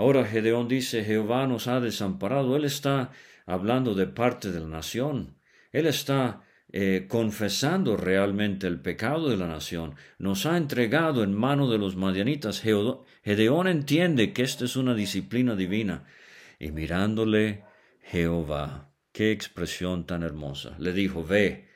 Ahora 0.00 0.24
Gedeón 0.24 0.66
dice, 0.66 1.04
Jehová 1.04 1.46
nos 1.46 1.68
ha 1.68 1.78
desamparado. 1.78 2.56
Él 2.56 2.64
está 2.64 3.10
hablando 3.44 3.94
de 3.94 4.06
parte 4.06 4.50
de 4.50 4.58
la 4.58 4.66
nación. 4.66 5.36
Él 5.72 5.86
está 5.86 6.40
eh, 6.72 7.04
confesando 7.06 7.98
realmente 7.98 8.66
el 8.66 8.80
pecado 8.80 9.28
de 9.28 9.36
la 9.36 9.46
nación. 9.46 9.96
Nos 10.16 10.46
ha 10.46 10.56
entregado 10.56 11.22
en 11.22 11.34
mano 11.34 11.68
de 11.70 11.76
los 11.76 11.96
madianitas. 11.96 12.62
Gedeón 12.62 13.68
entiende 13.68 14.32
que 14.32 14.40
esta 14.40 14.64
es 14.64 14.76
una 14.76 14.94
disciplina 14.94 15.54
divina. 15.54 16.06
Y 16.58 16.70
mirándole 16.72 17.64
Jehová, 18.00 18.94
qué 19.12 19.32
expresión 19.32 20.06
tan 20.06 20.22
hermosa, 20.22 20.76
le 20.78 20.94
dijo, 20.94 21.22
ve, 21.26 21.68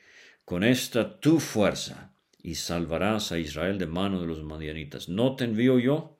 con 0.45 0.63
esta 0.63 1.19
tu 1.19 1.39
fuerza 1.39 2.15
y 2.41 2.55
salvarás 2.55 3.31
a 3.31 3.37
Israel 3.37 3.77
de 3.77 3.85
mano 3.85 4.19
de 4.19 4.25
los 4.25 4.41
madianitas. 4.41 5.09
¿No 5.09 5.35
te 5.35 5.43
envío 5.43 5.77
yo? 5.77 6.19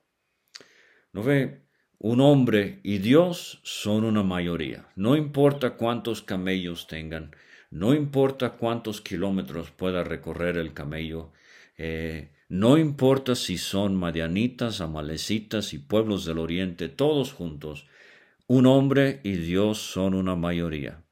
¿No 1.12 1.24
ve? 1.24 1.65
Un 2.00 2.20
hombre 2.22 2.80
y 2.84 2.98
Dios 2.98 3.60
son 3.64 4.04
una 4.04 4.22
mayoría. 4.22 4.88
No 4.96 5.16
importa 5.16 5.72
cuántos 5.72 6.22
camellos 6.22 6.88
tengan, 6.88 7.36
no 7.72 7.94
importa 7.94 8.52
cuántos 8.52 9.02
kilómetros 9.02 9.72
pueda 9.72 10.04
recorrer 10.04 10.58
el 10.58 10.74
camello, 10.74 11.32
eh, 11.78 12.32
no 12.48 12.78
importa 12.78 13.34
si 13.34 13.58
son 13.58 13.96
madianitas, 13.96 14.82
amalecitas 14.82 15.74
y 15.74 15.80
pueblos 15.80 16.26
del 16.26 16.38
oriente, 16.38 16.90
todos 16.90 17.34
juntos, 17.34 17.88
un 18.48 18.68
hombre 18.68 19.20
y 19.24 19.32
Dios 19.32 19.80
son 19.80 20.14
una 20.14 20.36
mayoría. 20.36 21.04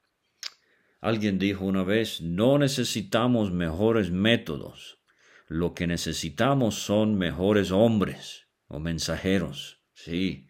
Alguien 1.01 1.39
dijo 1.39 1.65
una 1.65 1.83
vez, 1.83 2.21
no 2.21 2.57
necesitamos 2.59 3.51
mejores 3.51 4.11
métodos, 4.11 4.99
lo 5.47 5.73
que 5.73 5.87
necesitamos 5.87 6.75
son 6.75 7.17
mejores 7.17 7.71
hombres 7.71 8.47
o 8.67 8.79
mensajeros. 8.79 9.81
Sí, 9.93 10.47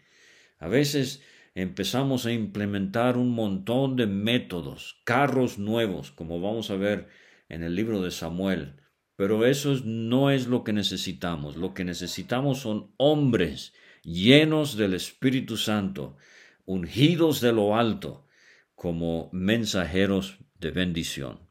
a 0.64 0.70
veces 0.70 1.22
empezamos 1.56 2.26
a 2.26 2.32
implementar 2.32 3.18
un 3.18 3.32
montón 3.32 3.98
de 3.98 4.08
métodos, 4.08 5.02
carros 5.04 5.60
nuevos, 5.60 6.12
como 6.12 6.40
vamos 6.40 6.72
a 6.72 6.78
ver 6.78 7.10
en 7.50 7.64
el 7.64 7.76
libro 7.76 8.02
de 8.02 8.12
Samuel, 8.12 8.78
pero 9.18 9.46
eso 9.46 9.76
no 9.84 10.32
es 10.32 10.48
lo 10.48 10.64
que 10.64 10.72
necesitamos. 10.72 11.58
Lo 11.58 11.74
que 11.74 11.84
necesitamos 11.84 12.60
son 12.60 12.94
hombres 12.96 13.74
llenos 14.04 14.78
del 14.78 14.94
Espíritu 14.94 15.58
Santo, 15.58 16.16
ungidos 16.64 17.42
de 17.42 17.52
lo 17.52 17.76
alto, 17.76 18.26
como 18.74 19.30
mensajeros 19.34 20.40
de 20.62 20.72
bendición. 20.72 21.42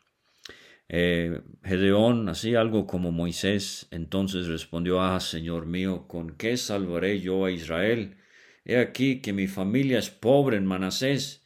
Eh, 0.88 1.42
Gedeón, 1.62 2.30
así 2.30 2.54
algo 2.54 2.86
como 2.86 3.12
Moisés, 3.12 3.88
entonces 3.90 4.46
respondió, 4.46 5.02
Ah, 5.02 5.20
Señor 5.20 5.66
mío, 5.66 6.08
¿con 6.08 6.30
qué 6.38 6.56
salvaré 6.56 7.20
yo 7.20 7.44
a 7.44 7.50
Israel? 7.50 8.16
He 8.64 8.76
aquí 8.78 9.20
que 9.20 9.32
mi 9.32 9.46
familia 9.46 9.98
es 9.98 10.10
pobre 10.10 10.56
en 10.56 10.66
Manasés. 10.66 11.44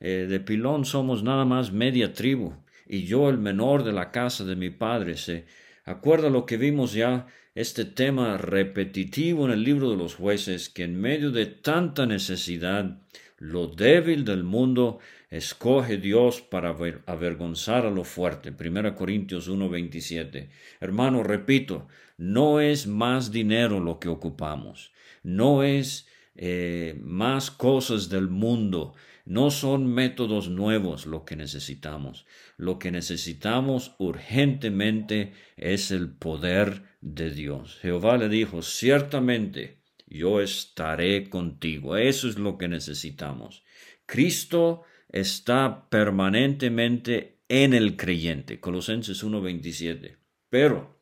Eh, 0.00 0.26
de 0.28 0.40
Pilón 0.40 0.84
somos 0.84 1.22
nada 1.22 1.44
más 1.44 1.72
media 1.72 2.12
tribu, 2.12 2.52
y 2.86 3.04
yo 3.04 3.28
el 3.28 3.38
menor 3.38 3.84
de 3.84 3.92
la 3.92 4.10
casa 4.10 4.44
de 4.44 4.56
mi 4.56 4.70
padre. 4.70 5.16
Se 5.16 5.46
acuerda 5.84 6.30
lo 6.30 6.46
que 6.46 6.56
vimos 6.56 6.92
ya, 6.92 7.26
este 7.54 7.84
tema 7.84 8.36
repetitivo 8.36 9.46
en 9.46 9.52
el 9.52 9.62
libro 9.62 9.90
de 9.90 9.96
los 9.96 10.14
jueces, 10.14 10.68
que 10.68 10.84
en 10.84 11.00
medio 11.00 11.30
de 11.30 11.46
tanta 11.46 12.06
necesidad, 12.06 12.98
lo 13.38 13.66
débil 13.66 14.24
del 14.24 14.44
mundo 14.44 14.98
escoge 15.30 15.96
Dios 15.96 16.40
para 16.40 16.76
avergonzar 17.06 17.86
a 17.86 17.90
lo 17.90 18.04
fuerte. 18.04 18.52
1 18.52 18.94
Corintios 18.94 19.48
1:27. 19.48 20.48
Hermano, 20.80 21.22
repito, 21.22 21.88
no 22.16 22.60
es 22.60 22.86
más 22.86 23.32
dinero 23.32 23.80
lo 23.80 23.98
que 23.98 24.08
ocupamos, 24.08 24.92
no 25.22 25.62
es 25.62 26.06
eh, 26.36 26.98
más 27.00 27.50
cosas 27.50 28.08
del 28.08 28.28
mundo. 28.28 28.94
No 29.24 29.50
son 29.50 29.86
métodos 29.86 30.50
nuevos 30.50 31.06
lo 31.06 31.24
que 31.24 31.36
necesitamos. 31.36 32.26
Lo 32.56 32.78
que 32.78 32.90
necesitamos 32.90 33.94
urgentemente 33.98 35.32
es 35.56 35.90
el 35.90 36.10
poder 36.10 36.82
de 37.00 37.30
Dios. 37.30 37.78
Jehová 37.80 38.18
le 38.18 38.28
dijo, 38.28 38.62
ciertamente 38.62 39.82
yo 40.06 40.40
estaré 40.40 41.30
contigo. 41.30 41.96
Eso 41.96 42.28
es 42.28 42.38
lo 42.38 42.58
que 42.58 42.68
necesitamos. 42.68 43.64
Cristo 44.06 44.82
está 45.08 45.88
permanentemente 45.88 47.38
en 47.48 47.72
el 47.72 47.96
creyente. 47.96 48.60
Colosenses 48.60 49.24
1.27. 49.24 50.18
Pero 50.50 50.93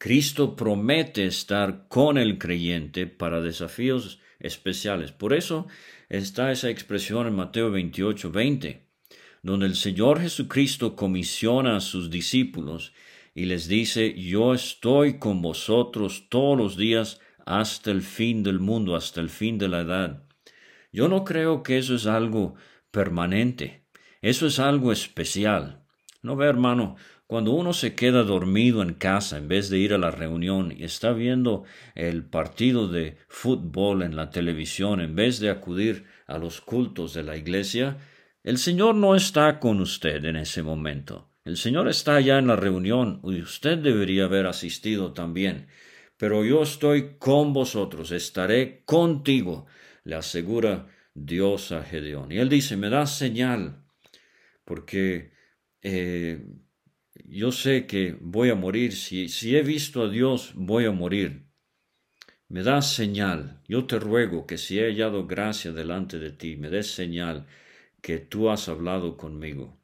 Cristo 0.00 0.56
promete 0.56 1.26
estar 1.26 1.86
con 1.88 2.16
el 2.16 2.38
creyente 2.38 3.06
para 3.06 3.42
desafíos 3.42 4.18
especiales. 4.38 5.12
Por 5.12 5.34
eso 5.34 5.66
está 6.08 6.50
esa 6.50 6.70
expresión 6.70 7.26
en 7.26 7.36
Mateo 7.36 7.70
28, 7.70 8.30
20, 8.30 8.86
donde 9.42 9.66
el 9.66 9.74
Señor 9.74 10.18
Jesucristo 10.22 10.96
comisiona 10.96 11.76
a 11.76 11.80
sus 11.80 12.08
discípulos 12.08 12.94
y 13.34 13.44
les 13.44 13.68
dice, 13.68 14.14
yo 14.14 14.54
estoy 14.54 15.18
con 15.18 15.42
vosotros 15.42 16.30
todos 16.30 16.56
los 16.56 16.78
días 16.78 17.20
hasta 17.44 17.90
el 17.90 18.00
fin 18.00 18.42
del 18.42 18.58
mundo, 18.58 18.96
hasta 18.96 19.20
el 19.20 19.28
fin 19.28 19.58
de 19.58 19.68
la 19.68 19.80
edad. 19.80 20.22
Yo 20.94 21.08
no 21.08 21.24
creo 21.24 21.62
que 21.62 21.76
eso 21.76 21.94
es 21.94 22.06
algo 22.06 22.54
permanente, 22.90 23.84
eso 24.22 24.46
es 24.46 24.60
algo 24.60 24.92
especial. 24.92 25.84
No 26.22 26.36
ve, 26.36 26.46
hermano, 26.46 26.96
cuando 27.30 27.52
uno 27.52 27.72
se 27.72 27.94
queda 27.94 28.24
dormido 28.24 28.82
en 28.82 28.92
casa 28.92 29.38
en 29.38 29.46
vez 29.46 29.70
de 29.70 29.78
ir 29.78 29.94
a 29.94 29.98
la 29.98 30.10
reunión 30.10 30.74
y 30.76 30.82
está 30.82 31.12
viendo 31.12 31.62
el 31.94 32.24
partido 32.24 32.88
de 32.88 33.18
fútbol 33.28 34.02
en 34.02 34.16
la 34.16 34.30
televisión 34.30 35.00
en 35.00 35.14
vez 35.14 35.38
de 35.38 35.48
acudir 35.48 36.06
a 36.26 36.38
los 36.38 36.60
cultos 36.60 37.14
de 37.14 37.22
la 37.22 37.36
iglesia, 37.36 37.98
el 38.42 38.58
Señor 38.58 38.96
no 38.96 39.14
está 39.14 39.60
con 39.60 39.78
usted 39.80 40.24
en 40.24 40.34
ese 40.34 40.64
momento. 40.64 41.30
El 41.44 41.56
Señor 41.56 41.88
está 41.88 42.16
allá 42.16 42.36
en 42.36 42.48
la 42.48 42.56
reunión 42.56 43.20
y 43.22 43.40
usted 43.40 43.78
debería 43.78 44.24
haber 44.24 44.48
asistido 44.48 45.12
también. 45.12 45.68
Pero 46.16 46.44
yo 46.44 46.64
estoy 46.64 47.16
con 47.16 47.52
vosotros, 47.52 48.10
estaré 48.10 48.82
contigo, 48.84 49.66
le 50.02 50.16
asegura 50.16 50.88
Dios 51.14 51.70
a 51.70 51.84
Gedeón. 51.84 52.32
Y 52.32 52.38
él 52.38 52.48
dice, 52.48 52.76
me 52.76 52.90
da 52.90 53.06
señal, 53.06 53.84
porque 54.64 55.30
eh, 55.80 56.44
yo 57.30 57.52
sé 57.52 57.86
que 57.86 58.16
voy 58.20 58.50
a 58.50 58.54
morir, 58.54 58.92
si, 58.92 59.28
si 59.28 59.56
he 59.56 59.62
visto 59.62 60.02
a 60.02 60.08
Dios, 60.08 60.52
voy 60.54 60.84
a 60.86 60.90
morir. 60.90 61.46
Me 62.48 62.62
das 62.62 62.92
señal, 62.92 63.60
yo 63.68 63.86
te 63.86 63.98
ruego 64.00 64.46
que 64.46 64.58
si 64.58 64.80
he 64.80 64.86
hallado 64.86 65.26
gracia 65.26 65.70
delante 65.72 66.18
de 66.18 66.32
ti, 66.32 66.56
me 66.56 66.68
des 66.68 66.90
señal 66.90 67.46
que 68.02 68.18
tú 68.18 68.50
has 68.50 68.68
hablado 68.68 69.16
conmigo. 69.16 69.80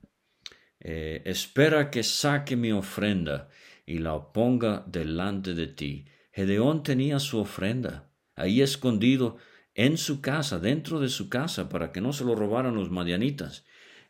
Eh, 0.81 1.23
espera 1.25 1.91
que 1.91 2.03
saque 2.03 2.57
mi 2.57 2.73
ofrenda 2.73 3.49
y 3.87 3.99
la 3.99 4.33
ponga 4.33 4.85
delante 4.87 5.55
de 5.55 5.69
ti. 5.69 6.07
Gedeón 6.33 6.83
tenía 6.83 7.21
su 7.21 7.39
ofrenda 7.39 8.11
ahí 8.35 8.61
escondido 8.61 9.37
en 9.75 9.97
su 9.97 10.21
casa, 10.21 10.59
dentro 10.59 10.99
de 11.01 11.09
su 11.09 11.29
casa, 11.29 11.69
para 11.69 11.93
que 11.93 12.01
no 12.01 12.13
se 12.13 12.25
lo 12.25 12.35
robaran 12.35 12.75
los 12.75 12.91
madianitas. 12.91 13.65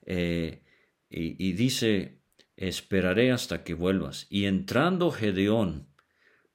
Eh, 0.07 0.63
y, 1.11 1.49
y, 1.49 1.53
dice 1.53 2.21
esperaré 2.57 3.33
hasta 3.33 3.65
que 3.65 3.75
vuelvas. 3.75 4.27
Y 4.31 4.47
entrando 4.47 5.11
Gedeón, 5.11 5.89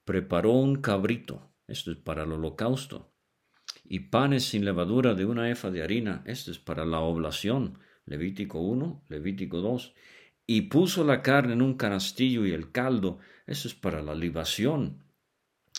preparó 0.05 0.51
un 0.51 0.81
cabrito, 0.81 1.53
esto 1.67 1.91
es 1.91 1.97
para 1.97 2.23
el 2.23 2.31
holocausto, 2.31 3.13
y 3.83 3.99
panes 3.99 4.45
sin 4.45 4.65
levadura 4.65 5.13
de 5.13 5.25
una 5.25 5.49
efa 5.49 5.69
de 5.69 5.83
harina, 5.83 6.23
esto 6.25 6.51
es 6.51 6.59
para 6.59 6.85
la 6.85 6.99
oblación, 6.99 7.79
Levítico 8.05 8.59
1, 8.59 9.05
Levítico 9.09 9.59
2, 9.59 9.93
y 10.47 10.61
puso 10.63 11.03
la 11.03 11.21
carne 11.21 11.53
en 11.53 11.61
un 11.61 11.75
canastillo 11.75 12.45
y 12.45 12.51
el 12.51 12.71
caldo, 12.71 13.19
esto 13.45 13.67
es 13.67 13.75
para 13.75 14.01
la 14.01 14.15
libación, 14.15 15.03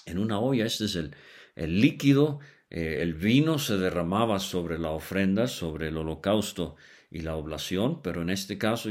en 0.06 0.18
una 0.18 0.38
olla, 0.38 0.64
este 0.64 0.84
es 0.84 0.96
el, 0.96 1.14
el 1.56 1.80
líquido, 1.80 2.40
eh, 2.70 3.02
el 3.02 3.14
vino 3.14 3.58
se 3.58 3.76
derramaba 3.76 4.38
sobre 4.38 4.78
la 4.78 4.90
ofrenda, 4.90 5.46
sobre 5.46 5.88
el 5.88 5.96
holocausto, 5.96 6.76
y 7.12 7.20
la 7.20 7.36
oblación, 7.36 8.00
pero 8.02 8.22
en 8.22 8.30
este 8.30 8.56
caso 8.58 8.88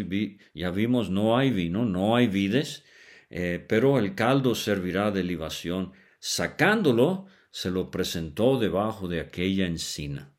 ya 0.53 0.69
vimos 0.69 1.09
no 1.09 1.37
hay 1.37 1.49
vino, 1.49 1.85
no 1.85 2.15
hay 2.15 2.27
vides, 2.27 2.85
eh, 3.29 3.63
pero 3.67 3.97
el 3.97 4.13
caldo 4.13 4.53
servirá 4.53 5.11
de 5.11 5.23
libación. 5.23 5.93
Sacándolo, 6.19 7.25
se 7.49 7.71
lo 7.71 7.89
presentó 7.89 8.59
debajo 8.59 9.07
de 9.07 9.21
aquella 9.21 9.65
encina. 9.65 10.31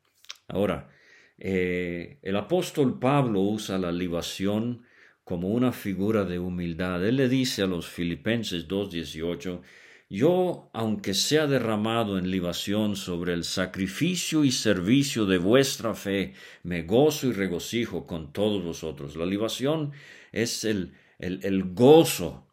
Ahora, 0.47 0.89
eh, 1.37 2.19
el 2.21 2.37
apóstol 2.37 2.99
Pablo 2.99 3.41
usa 3.41 3.77
la 3.77 3.91
libación 3.91 4.83
como 5.23 5.49
una 5.49 5.71
figura 5.71 6.23
de 6.23 6.39
humildad. 6.39 7.05
Él 7.05 7.17
le 7.17 7.27
dice 7.27 7.63
a 7.63 7.67
los 7.67 7.87
filipenses 7.87 8.67
2.18 8.67 9.61
yo, 10.09 10.69
aunque 10.73 11.13
sea 11.13 11.47
derramado 11.47 12.17
en 12.17 12.29
libación 12.29 12.95
sobre 12.95 13.33
el 13.33 13.43
sacrificio 13.43 14.43
y 14.43 14.51
servicio 14.51 15.25
de 15.25 15.37
vuestra 15.37 15.95
fe, 15.95 16.33
me 16.63 16.83
gozo 16.83 17.27
y 17.27 17.31
regocijo 17.31 18.05
con 18.05 18.31
todos 18.31 18.63
vosotros. 18.63 19.15
La 19.15 19.25
libación 19.25 19.91
es 20.31 20.65
el, 20.65 20.93
el, 21.19 21.73
gozo, 21.73 22.47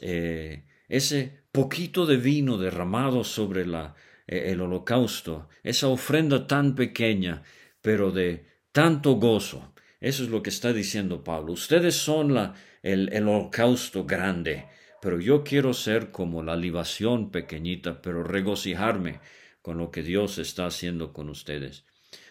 eh, 0.00 0.64
ese 0.88 1.44
poquito 1.52 2.06
de 2.06 2.16
vino 2.16 2.58
derramado 2.58 3.24
sobre 3.24 3.66
la, 3.66 3.94
eh, 4.26 4.50
el 4.52 4.60
holocausto, 4.60 5.48
esa 5.62 5.88
ofrenda 5.88 6.46
tan 6.46 6.74
pequeña, 6.74 7.42
pero 7.82 8.10
de 8.10 8.46
tanto 8.72 9.12
gozo. 9.12 9.74
Eso 10.00 10.24
es 10.24 10.28
lo 10.28 10.42
que 10.42 10.50
está 10.50 10.72
diciendo 10.72 11.22
Pablo. 11.22 11.52
Ustedes 11.52 11.94
son 11.94 12.34
la, 12.34 12.54
el, 12.82 13.10
el 13.12 13.28
holocausto 13.28 14.04
grande 14.04 14.66
pero 15.00 15.20
yo 15.20 15.44
quiero 15.44 15.74
ser 15.74 16.10
como 16.10 16.42
la 16.42 16.56
libación 16.56 17.30
pequeñita, 17.30 18.02
pero 18.02 18.22
regocijarme 18.22 19.20
con 19.62 19.78
lo 19.78 19.90
que 19.90 20.02
Dios 20.02 20.38
está 20.38 20.66
haciendo 20.66 21.12
con 21.12 21.28
ustedes. 21.28 21.84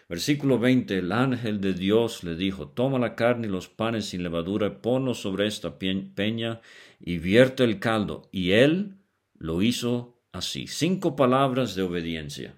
Versículo 0.08 0.58
20, 0.58 0.98
el 0.98 1.10
ángel 1.10 1.60
de 1.60 1.74
Dios 1.74 2.22
le 2.22 2.36
dijo, 2.36 2.68
toma 2.68 2.98
la 2.98 3.16
carne 3.16 3.48
y 3.48 3.50
los 3.50 3.68
panes 3.68 4.06
sin 4.06 4.22
levadura, 4.22 4.80
ponlos 4.80 5.18
sobre 5.18 5.48
esta 5.48 5.78
peña 5.78 6.60
y 7.00 7.18
vierte 7.18 7.64
el 7.64 7.80
caldo. 7.80 8.28
Y 8.30 8.52
él 8.52 8.98
lo 9.34 9.62
hizo 9.62 10.22
así. 10.32 10.68
Cinco 10.68 11.16
palabras 11.16 11.74
de 11.74 11.82
obediencia. 11.82 12.56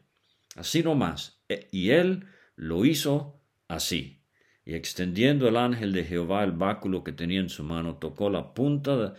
Así 0.57 0.83
nomás. 0.83 1.43
E, 1.49 1.69
y 1.73 1.91
él 1.91 2.27
lo 2.55 2.85
hizo 2.85 3.41
así. 3.67 4.23
Y 4.67 4.75
extendiendo 4.75 5.49
el 5.49 5.57
ángel 5.57 5.93
de 5.93 6.05
Jehová 6.05 6.45
el 6.45 6.53
báculo 6.53 7.03
que 7.03 7.13
tenía 7.13 7.41
en 7.41 7.49
su 7.49 7.65
mano, 7.65 7.97
tocó 7.97 8.29
la 8.29 8.53
punta 8.53 8.97
de 8.97 9.13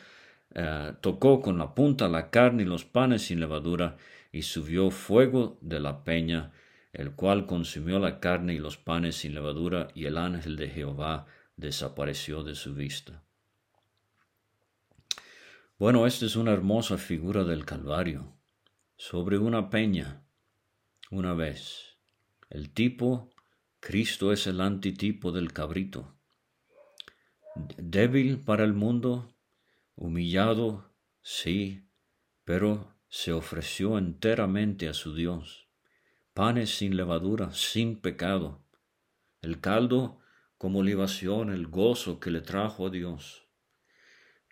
eh, 0.56 0.94
tocó 1.02 1.42
con 1.42 1.58
la 1.58 1.76
punta 1.76 2.08
la 2.08 2.30
carne 2.30 2.64
y 2.64 2.66
los 2.66 2.86
panes 2.86 3.24
sin 3.24 3.40
levadura, 3.40 3.98
y 4.32 4.44
subió 4.44 4.92
fuego 4.92 5.58
de 5.62 5.80
la 5.80 6.04
peña, 6.04 6.52
el 6.94 7.12
cual 7.14 7.46
consumió 7.46 8.00
la 8.00 8.20
carne 8.20 8.54
y 8.54 8.60
los 8.60 8.78
panes 8.78 9.16
sin 9.18 9.34
levadura, 9.34 9.90
y 9.94 10.06
el 10.06 10.18
ángel 10.18 10.56
de 10.56 10.70
Jehová 10.70 11.28
desapareció 11.56 12.44
de 12.44 12.56
su 12.56 12.74
vista. 12.74 13.24
Bueno, 15.78 16.06
esta 16.06 16.26
es 16.26 16.36
una 16.36 16.52
hermosa 16.52 16.98
figura 16.98 17.44
del 17.44 17.66
Calvario, 17.66 18.34
sobre 18.98 19.38
una 19.38 19.70
peña, 19.70 20.24
una 21.10 21.34
vez. 21.34 21.98
El 22.50 22.74
tipo, 22.74 23.30
Cristo 23.80 24.34
es 24.34 24.46
el 24.48 24.60
antitipo 24.60 25.32
del 25.32 25.54
cabrito. 25.54 26.16
Débil 27.78 28.40
para 28.40 28.64
el 28.64 28.74
mundo, 28.74 29.34
humillado, 30.00 30.94
sí, 31.22 31.84
pero 32.46 32.96
se 33.10 33.34
ofreció 33.34 33.98
enteramente 33.98 34.88
a 34.88 34.94
su 34.94 35.14
Dios. 35.14 35.68
Panes 36.34 36.70
sin 36.78 36.96
levadura, 36.96 37.52
sin 37.54 38.00
pecado. 38.00 38.64
El 39.42 39.60
caldo 39.60 40.22
como 40.58 40.84
libación, 40.84 41.50
el 41.50 41.68
gozo 41.68 42.22
que 42.22 42.32
le 42.32 42.40
trajo 42.40 42.88
a 42.88 42.90
Dios. 42.90 43.46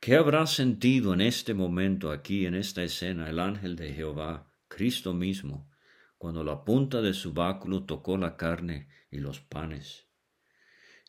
¿Qué 0.02 0.16
habrá 0.16 0.46
sentido 0.48 1.14
en 1.14 1.22
este 1.22 1.54
momento 1.54 2.12
aquí, 2.12 2.46
en 2.46 2.54
esta 2.54 2.84
escena, 2.84 3.30
el 3.30 3.40
ángel 3.40 3.78
de 3.78 3.94
Jehová, 3.94 4.52
Cristo 4.68 5.14
mismo, 5.14 5.72
cuando 6.18 6.44
la 6.44 6.66
punta 6.66 7.02
de 7.02 7.14
su 7.14 7.32
báculo 7.32 7.86
tocó 7.86 8.18
la 8.18 8.36
carne 8.36 8.90
y 9.10 9.20
los 9.20 9.40
panes? 9.40 10.08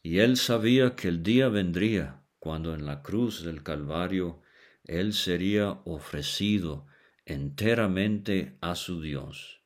Y 0.00 0.20
él 0.20 0.36
sabía 0.36 0.94
que 0.94 1.08
el 1.08 1.24
día 1.24 1.48
vendría 1.48 2.22
cuando 2.48 2.72
en 2.72 2.86
la 2.86 3.02
cruz 3.02 3.44
del 3.44 3.62
Calvario 3.62 4.40
él 4.84 5.12
sería 5.12 5.82
ofrecido 5.84 6.86
enteramente 7.26 8.56
a 8.62 8.74
su 8.74 9.02
Dios, 9.02 9.60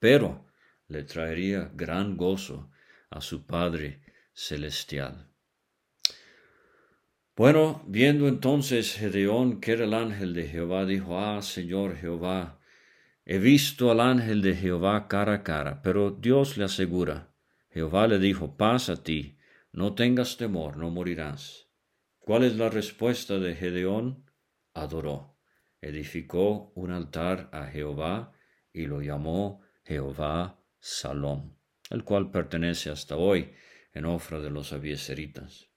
pero 0.00 0.44
le 0.88 1.04
traería 1.04 1.70
gran 1.72 2.16
gozo 2.16 2.72
a 3.10 3.20
su 3.20 3.46
Padre 3.46 4.00
celestial. 4.32 5.28
Bueno, 7.36 7.84
viendo 7.86 8.26
entonces 8.26 8.96
Gedeón 8.96 9.60
que 9.60 9.74
era 9.74 9.84
el 9.84 9.94
ángel 9.94 10.34
de 10.34 10.48
Jehová, 10.48 10.84
dijo, 10.84 11.20
Ah, 11.20 11.40
Señor 11.42 11.96
Jehová, 11.96 12.58
he 13.24 13.38
visto 13.38 13.88
al 13.92 14.00
ángel 14.00 14.42
de 14.42 14.56
Jehová 14.56 15.06
cara 15.06 15.34
a 15.34 15.42
cara, 15.44 15.80
pero 15.80 16.10
Dios 16.10 16.56
le 16.56 16.64
asegura, 16.64 17.32
Jehová 17.70 18.08
le 18.08 18.18
dijo, 18.18 18.56
paz 18.56 18.88
a 18.88 19.00
ti, 19.04 19.38
no 19.70 19.94
tengas 19.94 20.36
temor, 20.36 20.76
no 20.76 20.90
morirás. 20.90 21.65
¿Cuál 22.26 22.42
es 22.42 22.56
la 22.56 22.68
respuesta 22.68 23.38
de 23.38 23.54
Gedeón? 23.54 24.24
Adoró, 24.74 25.38
edificó 25.80 26.72
un 26.74 26.90
altar 26.90 27.48
a 27.52 27.66
Jehová 27.66 28.32
y 28.72 28.86
lo 28.86 29.00
llamó 29.00 29.60
Jehová 29.84 30.60
Salom, 30.80 31.54
el 31.88 32.02
cual 32.02 32.32
pertenece 32.32 32.90
hasta 32.90 33.14
hoy 33.14 33.52
en 33.92 34.06
Ofra 34.06 34.40
de 34.40 34.50
los 34.50 34.72
Abieseritas. 34.72 35.68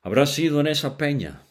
Habrá 0.00 0.24
sido 0.24 0.60
en 0.60 0.68
esa 0.68 0.96
peña 0.96 1.42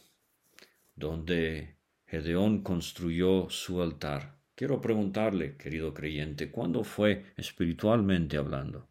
donde 0.95 1.77
Gedeón 2.07 2.63
construyó 2.63 3.47
su 3.51 3.83
altar. 3.83 4.39
Quiero 4.55 4.81
preguntarle, 4.81 5.55
querido 5.55 5.93
creyente, 5.93 6.49
¿cuándo 6.49 6.83
fue 6.83 7.31
espiritualmente 7.37 8.37
hablando? 8.37 8.90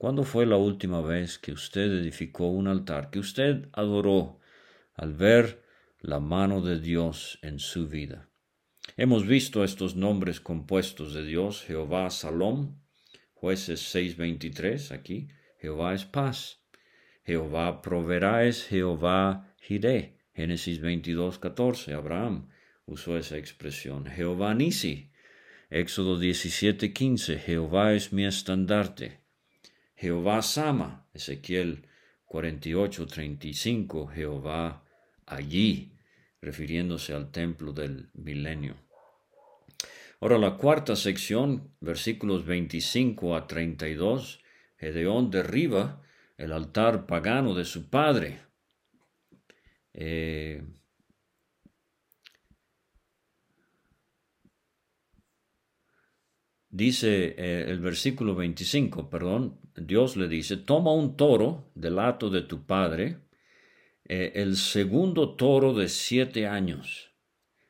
¿Cuándo 0.00 0.24
fue 0.24 0.46
la 0.46 0.56
última 0.56 1.02
vez 1.02 1.38
que 1.38 1.52
usted 1.52 1.92
edificó 1.92 2.48
un 2.48 2.68
altar, 2.68 3.10
que 3.10 3.18
usted 3.18 3.68
adoró 3.74 4.40
al 4.94 5.12
ver 5.12 5.62
la 6.00 6.20
mano 6.20 6.62
de 6.62 6.80
Dios 6.80 7.38
en 7.42 7.58
su 7.58 7.86
vida? 7.86 8.30
Hemos 8.96 9.26
visto 9.26 9.62
estos 9.62 9.96
nombres 9.96 10.40
compuestos 10.40 11.12
de 11.12 11.26
Dios, 11.26 11.62
Jehová 11.64 12.08
Salom, 12.08 12.80
jueces 13.34 13.94
6.23 13.94 14.90
aquí, 14.90 15.28
Jehová 15.58 15.92
es 15.92 16.06
paz, 16.06 16.64
Jehová 17.22 17.82
proveerá 17.82 18.46
es 18.46 18.68
Jehová 18.68 19.54
Jireh, 19.60 20.16
Génesis 20.32 20.80
22.14, 20.80 21.92
Abraham 21.92 22.48
usó 22.86 23.18
esa 23.18 23.36
expresión, 23.36 24.06
Jehová 24.06 24.54
Nisi, 24.54 25.12
Éxodo 25.68 26.18
17.15, 26.18 27.38
Jehová 27.38 27.92
es 27.92 28.14
mi 28.14 28.24
estandarte, 28.24 29.19
Jehová 30.00 30.40
Sama, 30.40 31.06
Ezequiel 31.12 31.86
48, 32.24 33.06
35, 33.06 34.06
Jehová 34.06 34.82
allí, 35.26 35.92
refiriéndose 36.40 37.12
al 37.12 37.30
templo 37.30 37.74
del 37.74 38.08
milenio. 38.14 38.76
Ahora 40.18 40.38
la 40.38 40.56
cuarta 40.56 40.96
sección, 40.96 41.74
versículos 41.80 42.46
25 42.46 43.36
a 43.36 43.46
32, 43.46 44.40
Gedeón 44.78 45.30
derriba 45.30 46.00
el 46.38 46.54
altar 46.54 47.04
pagano 47.04 47.54
de 47.54 47.66
su 47.66 47.90
padre. 47.90 48.40
Eh, 49.92 50.62
dice 56.70 57.34
eh, 57.36 57.66
el 57.68 57.80
versículo 57.80 58.34
25, 58.34 59.10
perdón, 59.10 59.58
Dios 59.76 60.16
le 60.16 60.28
dice, 60.28 60.56
toma 60.56 60.92
un 60.92 61.16
toro 61.16 61.70
del 61.74 61.98
hato 61.98 62.30
de 62.30 62.42
tu 62.42 62.64
padre, 62.64 63.18
eh, 64.04 64.32
el 64.36 64.56
segundo 64.56 65.34
toro 65.34 65.74
de 65.74 65.88
siete 65.88 66.46
años, 66.46 67.12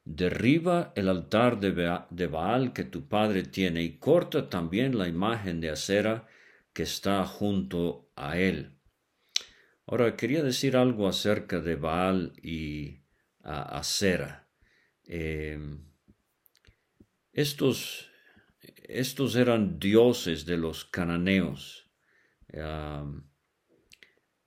derriba 0.05 0.93
el 0.97 1.09
altar 1.09 1.61
de, 1.61 2.27
Baal 2.27 2.73
que 2.73 2.85
tu 2.85 3.09
padre 3.09 3.43
tiene 3.43 3.83
y 3.83 3.99
corta 3.99 4.49
también 4.49 4.97
la 4.99 5.09
imagen 5.09 5.61
de 5.61 5.71
acera 5.71 6.27
que 6.73 6.83
está 6.83 7.25
junto 7.27 8.11
a 8.17 8.39
él. 8.39 8.77
Ahora, 9.87 10.17
quería 10.17 10.43
decir 10.43 10.77
algo 10.77 11.09
acerca 11.09 11.61
de 11.61 11.75
Baal 11.75 12.33
y 12.43 13.01
acera. 13.43 14.49
Eh, 15.05 15.59
estos 17.33 18.10
estos 18.85 19.37
eran 19.37 19.79
dioses 19.79 20.44
de 20.44 20.57
los 20.57 20.85
cananeos. 20.85 21.90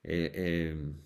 Eh, 0.06 0.69
em, 0.73 1.02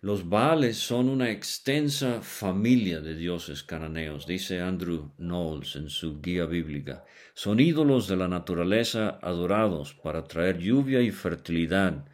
los 0.00 0.28
Baales 0.28 0.78
son 0.78 1.08
una 1.08 1.30
extensa 1.30 2.22
familia 2.22 3.00
de 3.00 3.14
dioses 3.14 3.62
cananeos, 3.62 4.26
dice 4.26 4.60
Andrew 4.60 5.12
Knowles 5.16 5.76
en 5.76 5.88
su 5.88 6.20
guía 6.20 6.44
bíblica. 6.46 7.04
Son 7.34 7.60
ídolos 7.60 8.08
de 8.08 8.16
la 8.16 8.26
naturaleza 8.26 9.20
adorados 9.22 9.94
para 9.94 10.24
traer 10.24 10.58
lluvia 10.58 11.00
y 11.02 11.12
fertilidad 11.12 12.04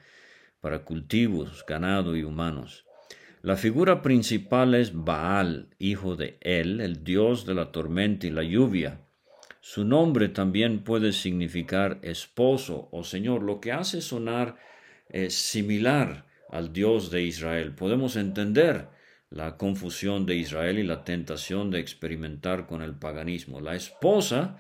para 0.61 0.85
cultivos, 0.85 1.65
ganado 1.67 2.15
y 2.15 2.25
humanos. 2.25 2.85
La 3.41 3.57
figura 3.57 4.03
principal 4.03 4.75
es 4.75 4.93
Baal, 4.93 5.75
hijo 5.79 6.15
de 6.17 6.37
El, 6.43 6.83
el 6.83 7.05
dios 7.05 7.47
de 7.47 7.55
la 7.55 7.73
tormenta 7.73 8.27
y 8.27 8.31
la 8.31 8.43
lluvia. 8.43 9.08
Su 9.71 9.85
nombre 9.85 10.31
también 10.31 10.83
puede 10.83 11.13
significar 11.13 11.99
esposo 12.01 12.89
o 12.91 13.05
señor, 13.05 13.43
lo 13.43 13.61
que 13.61 13.71
hace 13.71 14.01
sonar 14.01 14.57
eh, 15.11 15.29
similar 15.29 16.25
al 16.49 16.73
Dios 16.73 17.11
de 17.11 17.25
Israel. 17.25 17.75
Podemos 17.75 18.17
entender 18.17 18.89
la 19.29 19.59
confusión 19.59 20.25
de 20.25 20.37
Israel 20.37 20.79
y 20.79 20.85
la 20.85 21.05
tentación 21.05 21.71
de 21.71 21.81
experimentar 21.81 22.67
con 22.67 22.81
el 22.81 22.95
paganismo. 22.95 23.61
La 23.61 23.75
esposa 23.75 24.57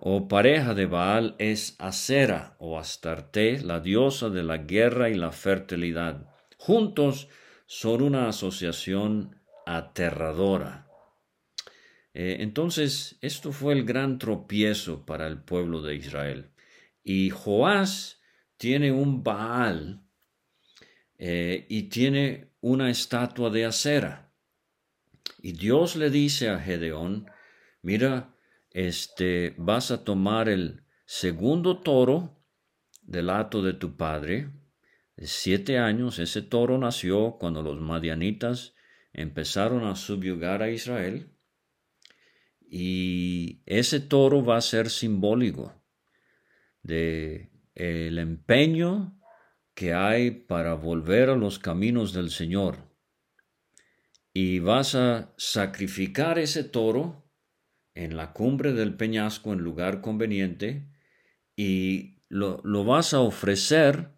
o 0.00 0.26
pareja 0.26 0.74
de 0.74 0.86
Baal 0.86 1.36
es 1.38 1.76
Acera 1.78 2.56
o 2.58 2.76
Astarte, 2.76 3.60
la 3.62 3.78
diosa 3.78 4.30
de 4.30 4.42
la 4.42 4.56
guerra 4.56 5.10
y 5.10 5.14
la 5.14 5.30
fertilidad. 5.30 6.26
Juntos 6.58 7.28
son 7.66 8.02
una 8.02 8.26
asociación 8.26 9.36
aterradora. 9.64 10.89
Eh, 12.12 12.38
entonces, 12.40 13.18
esto 13.20 13.52
fue 13.52 13.74
el 13.74 13.84
gran 13.84 14.18
tropiezo 14.18 15.06
para 15.06 15.26
el 15.26 15.42
pueblo 15.42 15.82
de 15.82 15.94
Israel. 15.96 16.50
Y 17.02 17.30
Joás 17.30 18.20
tiene 18.56 18.92
un 18.92 19.22
Baal 19.22 20.02
eh, 21.18 21.66
y 21.68 21.84
tiene 21.84 22.52
una 22.60 22.90
estatua 22.90 23.50
de 23.50 23.64
acera. 23.64 24.32
Y 25.42 25.52
Dios 25.52 25.96
le 25.96 26.10
dice 26.10 26.48
a 26.48 26.58
Gedeón, 26.58 27.30
mira, 27.82 28.34
este, 28.70 29.54
vas 29.56 29.90
a 29.90 30.04
tomar 30.04 30.48
el 30.48 30.84
segundo 31.06 31.80
toro 31.80 32.42
del 33.02 33.30
hato 33.30 33.62
de 33.62 33.72
tu 33.72 33.96
padre, 33.96 34.50
de 35.16 35.26
siete 35.26 35.78
años, 35.78 36.18
ese 36.18 36.42
toro 36.42 36.78
nació 36.78 37.36
cuando 37.38 37.62
los 37.62 37.80
madianitas 37.80 38.74
empezaron 39.12 39.84
a 39.84 39.96
subyugar 39.96 40.62
a 40.62 40.70
Israel, 40.70 41.29
y 42.72 43.62
ese 43.66 43.98
toro 43.98 44.44
va 44.44 44.56
a 44.56 44.60
ser 44.60 44.90
simbólico 44.90 45.74
de 46.84 47.50
el 47.74 48.16
empeño 48.18 49.20
que 49.74 49.92
hay 49.92 50.30
para 50.30 50.74
volver 50.74 51.30
a 51.30 51.36
los 51.36 51.58
caminos 51.58 52.12
del 52.12 52.30
Señor. 52.30 52.88
Y 54.32 54.60
vas 54.60 54.94
a 54.94 55.34
sacrificar 55.36 56.38
ese 56.38 56.62
toro 56.62 57.28
en 57.94 58.16
la 58.16 58.32
cumbre 58.32 58.72
del 58.72 58.96
peñasco 58.96 59.52
en 59.52 59.58
lugar 59.58 60.00
conveniente 60.00 60.88
y 61.56 62.22
lo, 62.28 62.60
lo 62.62 62.84
vas 62.84 63.14
a 63.14 63.20
ofrecer 63.20 64.12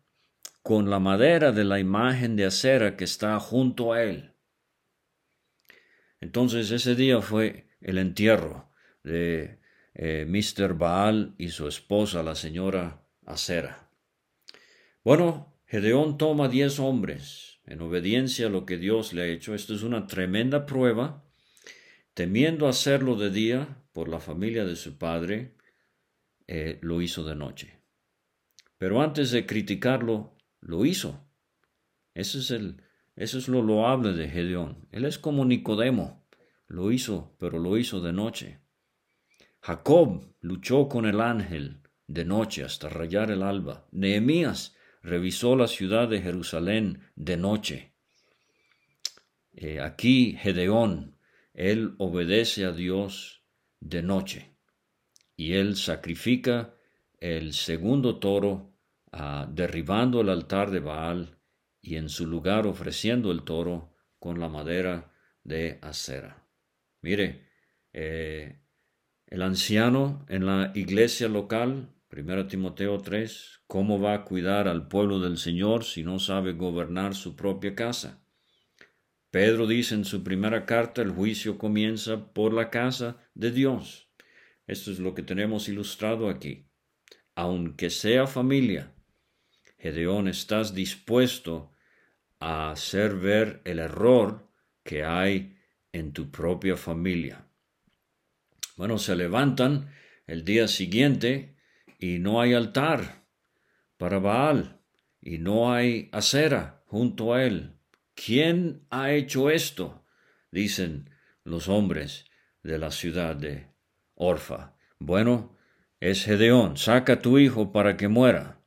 con 0.62 0.90
la 0.90 0.98
madera 0.98 1.52
de 1.52 1.64
la 1.64 1.80
imagen 1.80 2.36
de 2.36 2.44
acera 2.44 2.98
que 2.98 3.04
está 3.04 3.40
junto 3.40 3.94
a 3.94 4.02
él. 4.02 4.36
Entonces 6.20 6.70
ese 6.70 6.94
día 6.94 7.22
fue 7.22 7.71
el 7.82 7.98
entierro 7.98 8.70
de 9.02 9.58
eh, 9.94 10.26
Mr. 10.26 10.74
Baal 10.74 11.34
y 11.38 11.48
su 11.48 11.68
esposa, 11.68 12.22
la 12.22 12.34
señora 12.34 13.04
Acera. 13.26 13.90
Bueno, 15.04 15.54
Gedeón 15.66 16.18
toma 16.18 16.48
diez 16.48 16.78
hombres 16.78 17.60
en 17.64 17.80
obediencia 17.80 18.46
a 18.46 18.50
lo 18.50 18.66
que 18.66 18.76
Dios 18.76 19.12
le 19.12 19.22
ha 19.22 19.26
hecho. 19.26 19.54
Esto 19.54 19.74
es 19.74 19.82
una 19.82 20.06
tremenda 20.06 20.66
prueba. 20.66 21.24
Temiendo 22.14 22.68
hacerlo 22.68 23.16
de 23.16 23.30
día 23.30 23.84
por 23.92 24.08
la 24.08 24.20
familia 24.20 24.64
de 24.64 24.76
su 24.76 24.98
padre, 24.98 25.56
eh, 26.46 26.78
lo 26.82 27.00
hizo 27.00 27.24
de 27.24 27.34
noche. 27.34 27.78
Pero 28.78 29.00
antes 29.00 29.30
de 29.30 29.46
criticarlo, 29.46 30.36
lo 30.60 30.84
hizo. 30.84 31.26
Ese 32.14 32.38
es 32.38 32.50
el, 32.50 32.82
eso 33.16 33.38
es 33.38 33.48
lo 33.48 33.62
loable 33.62 34.12
de 34.12 34.28
Gedeón. 34.28 34.88
Él 34.90 35.04
es 35.04 35.18
como 35.18 35.44
Nicodemo. 35.44 36.21
Lo 36.72 36.90
hizo, 36.90 37.36
pero 37.38 37.58
lo 37.58 37.76
hizo 37.76 38.00
de 38.00 38.14
noche. 38.14 38.62
Jacob 39.60 40.34
luchó 40.40 40.88
con 40.88 41.04
el 41.04 41.20
ángel 41.20 41.82
de 42.06 42.24
noche 42.24 42.64
hasta 42.64 42.88
rayar 42.88 43.30
el 43.30 43.42
alba. 43.42 43.86
Nehemías 43.90 44.74
revisó 45.02 45.54
la 45.54 45.68
ciudad 45.68 46.08
de 46.08 46.22
Jerusalén 46.22 47.10
de 47.14 47.36
noche. 47.36 47.94
Eh, 49.52 49.80
aquí 49.80 50.34
Gedeón, 50.40 51.18
él 51.52 51.94
obedece 51.98 52.64
a 52.64 52.72
Dios 52.72 53.44
de 53.80 54.02
noche 54.02 54.56
y 55.36 55.52
él 55.52 55.76
sacrifica 55.76 56.74
el 57.18 57.52
segundo 57.52 58.18
toro 58.18 58.78
ah, 59.12 59.46
derribando 59.46 60.22
el 60.22 60.30
altar 60.30 60.70
de 60.70 60.80
Baal 60.80 61.38
y 61.82 61.96
en 61.96 62.08
su 62.08 62.26
lugar 62.26 62.66
ofreciendo 62.66 63.30
el 63.30 63.42
toro 63.42 63.94
con 64.18 64.40
la 64.40 64.48
madera 64.48 65.12
de 65.44 65.78
acera. 65.82 66.41
Mire, 67.02 67.48
eh, 67.92 68.60
el 69.26 69.42
anciano 69.42 70.24
en 70.28 70.46
la 70.46 70.72
iglesia 70.74 71.28
local, 71.28 71.92
1 72.10 72.46
Timoteo 72.46 72.98
3, 72.98 73.64
¿cómo 73.66 74.00
va 74.00 74.14
a 74.14 74.24
cuidar 74.24 74.68
al 74.68 74.86
pueblo 74.86 75.18
del 75.18 75.36
Señor 75.36 75.84
si 75.84 76.04
no 76.04 76.18
sabe 76.20 76.52
gobernar 76.52 77.14
su 77.14 77.34
propia 77.34 77.74
casa? 77.74 78.24
Pedro 79.30 79.66
dice 79.66 79.94
en 79.94 80.04
su 80.04 80.22
primera 80.22 80.64
carta, 80.64 81.02
el 81.02 81.10
juicio 81.10 81.58
comienza 81.58 82.32
por 82.32 82.52
la 82.52 82.70
casa 82.70 83.16
de 83.34 83.50
Dios. 83.50 84.10
Esto 84.66 84.92
es 84.92 85.00
lo 85.00 85.14
que 85.14 85.22
tenemos 85.22 85.68
ilustrado 85.68 86.28
aquí. 86.28 86.68
Aunque 87.34 87.90
sea 87.90 88.26
familia, 88.26 88.94
Gedeón, 89.78 90.28
estás 90.28 90.74
dispuesto 90.74 91.72
a 92.38 92.70
hacer 92.70 93.16
ver 93.16 93.62
el 93.64 93.78
error 93.78 94.48
que 94.84 95.02
hay 95.02 95.56
en 95.92 96.12
tu 96.12 96.30
propia 96.30 96.76
familia. 96.76 97.46
Bueno, 98.76 98.98
se 98.98 99.14
levantan 99.14 99.90
el 100.26 100.44
día 100.44 100.66
siguiente 100.68 101.56
y 101.98 102.18
no 102.18 102.40
hay 102.40 102.54
altar 102.54 103.26
para 103.96 104.18
Baal 104.18 104.80
y 105.20 105.38
no 105.38 105.72
hay 105.72 106.08
acera 106.12 106.82
junto 106.86 107.34
a 107.34 107.44
él. 107.44 107.74
¿Quién 108.14 108.86
ha 108.90 109.12
hecho 109.12 109.50
esto? 109.50 110.04
dicen 110.50 111.10
los 111.44 111.68
hombres 111.68 112.26
de 112.62 112.78
la 112.78 112.90
ciudad 112.90 113.34
de 113.36 113.68
Orfa. 114.14 114.74
Bueno, 114.98 115.56
es 116.00 116.24
Gedeón, 116.24 116.76
saca 116.76 117.14
a 117.14 117.18
tu 117.20 117.38
hijo 117.38 117.72
para 117.72 117.96
que 117.96 118.08
muera. 118.08 118.60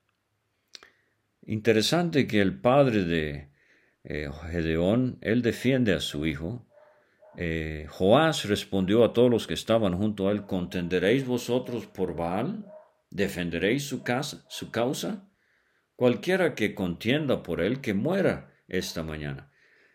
Interesante 1.42 2.28
que 2.28 2.42
el 2.42 2.60
padre 2.60 3.04
de 3.04 3.50
eh, 4.04 4.30
Gedeón, 4.52 5.18
él 5.22 5.42
defiende 5.42 5.94
a 5.94 6.00
su 6.00 6.26
hijo, 6.26 6.66
eh, 7.38 7.88
Joás 7.90 8.46
respondió 8.46 9.04
a 9.04 9.14
todos 9.14 9.30
los 9.30 9.48
que 9.48 9.54
estaban 9.54 9.96
junto 9.96 10.28
a 10.28 10.32
él, 10.32 10.46
¿contenderéis 10.46 11.26
vosotros 11.26 11.86
por 11.86 12.16
Baal? 12.16 12.66
¿Defenderéis 13.10 13.88
su, 13.88 14.04
casa, 14.04 14.46
su 14.50 14.72
causa? 14.72 15.30
Cualquiera 15.96 16.56
que 16.56 16.76
contienda 16.76 17.44
por 17.44 17.62
él, 17.62 17.82
que 17.82 17.94
muera 17.94 18.54
esta 18.68 19.04
mañana. 19.04 19.52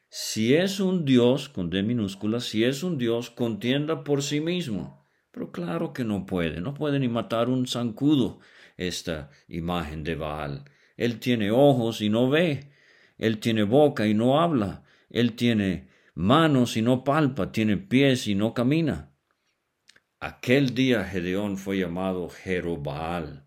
Si 0.09 0.55
es 0.55 0.81
un 0.81 1.05
Dios, 1.05 1.49
con 1.49 1.71
D 1.71 1.83
minúscula, 1.83 2.41
si 2.41 2.65
es 2.65 2.83
un 2.83 2.99
Dios, 2.99 3.31
contienda 3.31 4.03
por 4.03 4.23
sí 4.23 4.41
mismo. 4.41 5.07
Pero 5.31 5.53
claro 5.53 5.93
que 5.93 6.05
no 6.05 6.27
puede, 6.27 6.61
no 6.61 6.75
puede 6.75 6.99
ni 6.99 7.09
matar 7.09 7.49
un 7.49 7.67
zancudo 7.67 8.41
esta 8.77 9.31
imagen 9.47 10.03
de 10.03 10.17
Baal. 10.17 10.65
Él 10.97 11.21
tiene 11.21 11.51
ojos 11.51 12.01
y 12.01 12.09
no 12.09 12.29
ve, 12.29 12.73
él 13.19 13.39
tiene 13.39 13.63
boca 13.63 14.07
y 14.07 14.15
no 14.15 14.41
habla, 14.41 14.83
él 15.11 15.35
tiene 15.35 15.90
manos 16.21 16.77
y 16.77 16.83
no 16.83 17.03
palpa, 17.03 17.51
tiene 17.51 17.79
pies 17.79 18.27
y 18.27 18.35
no 18.35 18.53
camina. 18.53 19.17
Aquel 20.21 20.75
día 20.75 21.05
Gedeón 21.05 21.57
fue 21.57 21.79
llamado 21.79 22.29
Jerobaal, 22.29 23.47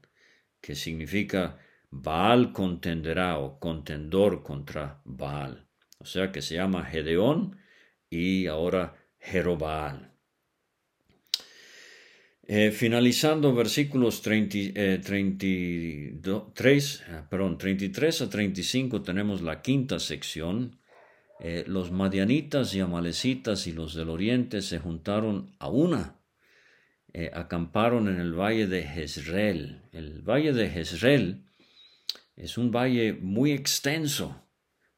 que 0.59 0.73
significa 0.73 1.59
Baal 1.91 2.51
contenderá 2.51 3.37
o 3.37 3.59
contendor 3.59 4.41
contra 4.41 5.01
Baal. 5.05 5.67
O 5.99 6.05
sea 6.05 6.31
que 6.31 6.41
se 6.41 6.55
llama 6.55 6.83
Gedeón 6.83 7.57
y 8.09 8.47
ahora 8.47 8.95
Jerobaal. 9.19 10.11
Eh, 12.45 12.71
finalizando 12.71 13.53
versículos 13.53 14.21
30, 14.21 15.01
33, 15.01 16.99
eh, 16.99 17.03
eh, 17.07 17.21
perdón, 17.29 17.57
33 17.57 18.21
a 18.23 18.29
35 18.29 19.01
tenemos 19.01 19.41
la 19.41 19.61
quinta 19.61 19.99
sección 19.99 20.79
eh, 21.45 21.65
los 21.67 21.91
madianitas 21.91 22.73
y 22.73 22.79
amalecitas 22.79 23.67
y 23.67 23.73
los 23.73 23.93
del 23.95 24.07
oriente 24.07 24.61
se 24.61 24.79
juntaron 24.79 25.53
a 25.59 25.67
una. 25.67 26.21
Eh, 27.11 27.31
acamparon 27.33 28.07
en 28.07 28.21
el 28.21 28.31
valle 28.31 28.65
de 28.65 28.83
Jezreel. 28.83 29.81
El 29.91 30.21
valle 30.21 30.53
de 30.53 30.69
Jezreel 30.69 31.43
es 32.37 32.57
un 32.57 32.71
valle 32.71 33.11
muy 33.11 33.51
extenso, 33.51 34.47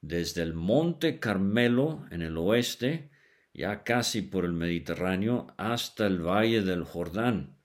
desde 0.02 0.44
el 0.44 0.54
monte 0.54 1.20
Carmelo 1.20 2.06
en 2.12 2.22
el 2.22 2.38
oeste, 2.38 3.10
ya 3.52 3.82
casi 3.82 4.22
por 4.22 4.46
el 4.46 4.54
Mediterráneo, 4.54 5.48
hasta 5.58 6.06
el 6.06 6.20
valle 6.20 6.62
del 6.62 6.84
Jordán. 6.84 7.58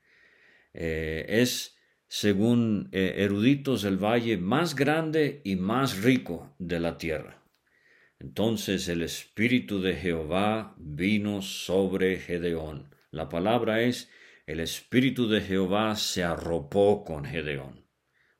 Eh, 0.72 1.26
es, 1.28 1.76
según 2.08 2.88
eruditos, 2.92 3.84
el 3.84 4.02
valle 4.02 4.38
más 4.38 4.74
grande 4.74 5.42
y 5.44 5.56
más 5.56 6.02
rico 6.02 6.54
de 6.58 6.80
la 6.80 6.96
tierra. 6.96 7.39
Entonces 8.20 8.86
el 8.88 9.02
Espíritu 9.02 9.80
de 9.80 9.96
Jehová 9.96 10.74
vino 10.78 11.40
sobre 11.40 12.18
Gedeón. 12.18 12.94
La 13.10 13.30
palabra 13.30 13.80
es, 13.80 14.10
el 14.46 14.60
Espíritu 14.60 15.26
de 15.26 15.40
Jehová 15.40 15.96
se 15.96 16.22
arropó 16.22 17.02
con 17.02 17.24
Gedeón. 17.24 17.86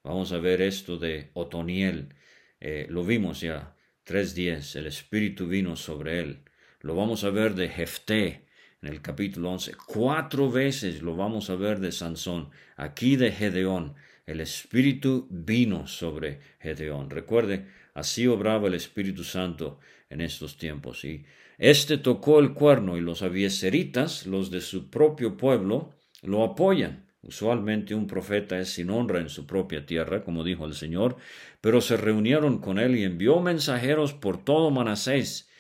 Vamos 0.05 0.33
a 0.33 0.39
ver 0.39 0.61
esto 0.61 0.99
de 0.99 1.31
Otoniel. 1.33 2.15
Eh, 2.61 2.87
lo 2.91 3.05
vimos 3.05 3.41
ya, 3.41 3.75
tres 4.05 4.35
días, 4.35 4.77
el 4.77 4.87
Espíritu 4.87 5.47
vino 5.47 5.77
sobre 5.77 6.21
él. 6.21 6.45
lo 6.81 6.95
vamos 6.95 7.25
a 7.25 7.31
ver 7.31 7.55
de 7.55 7.69
Jefté 7.69 8.47
en 8.83 8.89
el 8.91 9.01
capítulo 9.01 9.51
11. 9.51 9.73
Cuatro 9.87 10.51
veces 10.51 11.01
lo 11.01 11.17
vamos 11.17 11.49
a 11.49 11.57
ver 11.57 11.81
de 11.81 11.93
Sansón. 11.93 12.51
Aquí 12.77 13.17
de 13.17 13.33
Gedeón. 13.33 13.95
El 14.27 14.41
Espíritu 14.41 15.27
vino 15.31 15.87
sobre 15.87 16.41
Gedeón. 16.61 17.11
Recuerde, 17.11 17.67
así 18.01 18.27
obraba 18.27 18.69
el 18.69 18.75
Espíritu 18.75 19.25
Santo 19.25 19.79
en 20.09 20.21
estos 20.21 20.57
tiempos. 20.57 21.05
Y 21.05 21.25
este 21.59 21.99
tocó 21.99 22.41
el 22.41 22.53
cuerno 22.55 22.97
y 22.97 23.01
los 23.01 23.23
avieseritas, 23.23 24.27
los 24.27 24.51
de 24.51 24.61
su 24.61 24.91
propio 24.91 25.37
pueblo, 25.37 25.95
lo 26.23 26.43
apoyan. 26.43 27.07
Usualmente 27.23 27.95
un 27.95 28.07
profeta 28.07 28.59
es 28.59 28.71
sin 28.71 28.89
honra 28.91 29.21
en 29.21 29.29
su 29.29 29.47
propia 29.47 29.85
tierra, 29.85 30.25
como 30.25 30.43
dijo 30.43 30.65
el 30.65 30.75
Señor, 30.75 31.17
pero 31.61 31.83
se 31.83 31.99
reunieron 31.99 32.59
con 32.61 32.79
él 32.79 32.97
y 32.97 33.05
envió 33.05 33.41
mensajeros 33.41 34.15
por 34.15 34.43
todo 34.43 34.71
Manasés, 34.71 35.51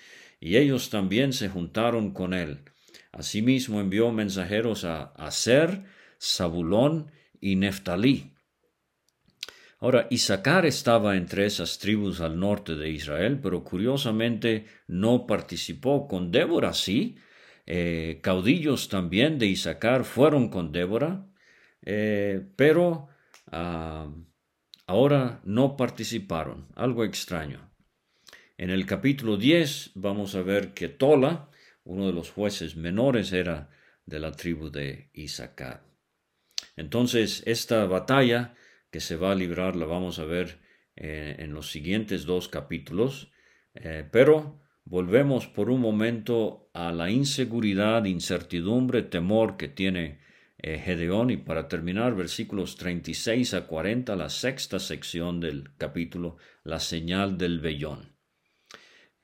y 0.40 0.56
ellos 0.56 0.88
también 0.88 1.34
se 1.34 1.50
juntaron 1.50 2.12
con 2.12 2.32
él. 2.32 2.60
Asimismo 3.12 3.80
envió 3.80 4.10
mensajeros 4.10 4.84
a 4.84 5.12
Aser, 5.16 5.84
Zabulón 6.18 7.10
y 7.40 7.56
Neftalí. 7.56 8.32
Ahora, 9.82 10.06
Isaacar 10.10 10.66
estaba 10.66 11.16
entre 11.16 11.46
esas 11.46 11.78
tribus 11.78 12.20
al 12.20 12.38
norte 12.38 12.74
de 12.74 12.90
Israel, 12.90 13.40
pero 13.42 13.64
curiosamente 13.64 14.66
no 14.86 15.26
participó 15.26 16.06
con 16.06 16.30
Débora, 16.30 16.74
sí. 16.74 17.16
Eh, 17.64 18.20
caudillos 18.22 18.90
también 18.90 19.38
de 19.38 19.46
Isaacar 19.46 20.04
fueron 20.04 20.50
con 20.50 20.70
Débora, 20.70 21.26
eh, 21.80 22.46
pero 22.56 23.08
ah, 23.50 24.12
ahora 24.86 25.40
no 25.44 25.78
participaron. 25.78 26.68
Algo 26.74 27.02
extraño. 27.02 27.70
En 28.58 28.68
el 28.68 28.84
capítulo 28.84 29.38
10 29.38 29.92
vamos 29.94 30.34
a 30.34 30.42
ver 30.42 30.74
que 30.74 30.88
Tola, 30.88 31.48
uno 31.84 32.06
de 32.06 32.12
los 32.12 32.30
jueces 32.30 32.76
menores 32.76 33.32
era 33.32 33.70
de 34.04 34.18
la 34.18 34.32
tribu 34.32 34.68
de 34.68 35.08
Isaacar. 35.14 35.84
Entonces, 36.76 37.42
esta 37.46 37.86
batalla 37.86 38.54
que 38.90 39.00
se 39.00 39.16
va 39.16 39.32
a 39.32 39.34
librar 39.34 39.76
la 39.76 39.86
vamos 39.86 40.18
a 40.18 40.24
ver 40.24 40.60
eh, 40.96 41.36
en 41.38 41.54
los 41.54 41.70
siguientes 41.70 42.24
dos 42.26 42.48
capítulos, 42.48 43.30
eh, 43.74 44.06
pero 44.10 44.60
volvemos 44.84 45.46
por 45.46 45.70
un 45.70 45.80
momento 45.80 46.70
a 46.74 46.92
la 46.92 47.10
inseguridad, 47.10 48.04
incertidumbre, 48.04 49.02
temor 49.02 49.56
que 49.56 49.68
tiene 49.68 50.18
eh, 50.58 50.78
Gedeón 50.78 51.30
y 51.30 51.38
para 51.38 51.68
terminar 51.68 52.14
versículos 52.14 52.76
36 52.76 53.54
a 53.54 53.66
40, 53.66 54.14
la 54.16 54.28
sexta 54.28 54.78
sección 54.78 55.40
del 55.40 55.74
capítulo, 55.78 56.36
la 56.64 56.80
señal 56.80 57.38
del 57.38 57.60
vellón. 57.60 58.16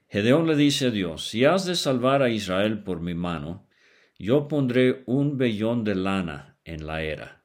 Gedeón 0.08 0.46
le 0.46 0.56
dice 0.56 0.86
a 0.86 0.90
Dios, 0.90 1.28
si 1.28 1.44
has 1.44 1.66
de 1.66 1.74
salvar 1.74 2.22
a 2.22 2.30
Israel 2.30 2.84
por 2.84 3.00
mi 3.00 3.14
mano, 3.14 3.68
yo 4.18 4.48
pondré 4.48 5.02
un 5.06 5.36
vellón 5.36 5.84
de 5.84 5.94
lana 5.94 6.58
en 6.64 6.86
la 6.86 7.02
era. 7.02 7.35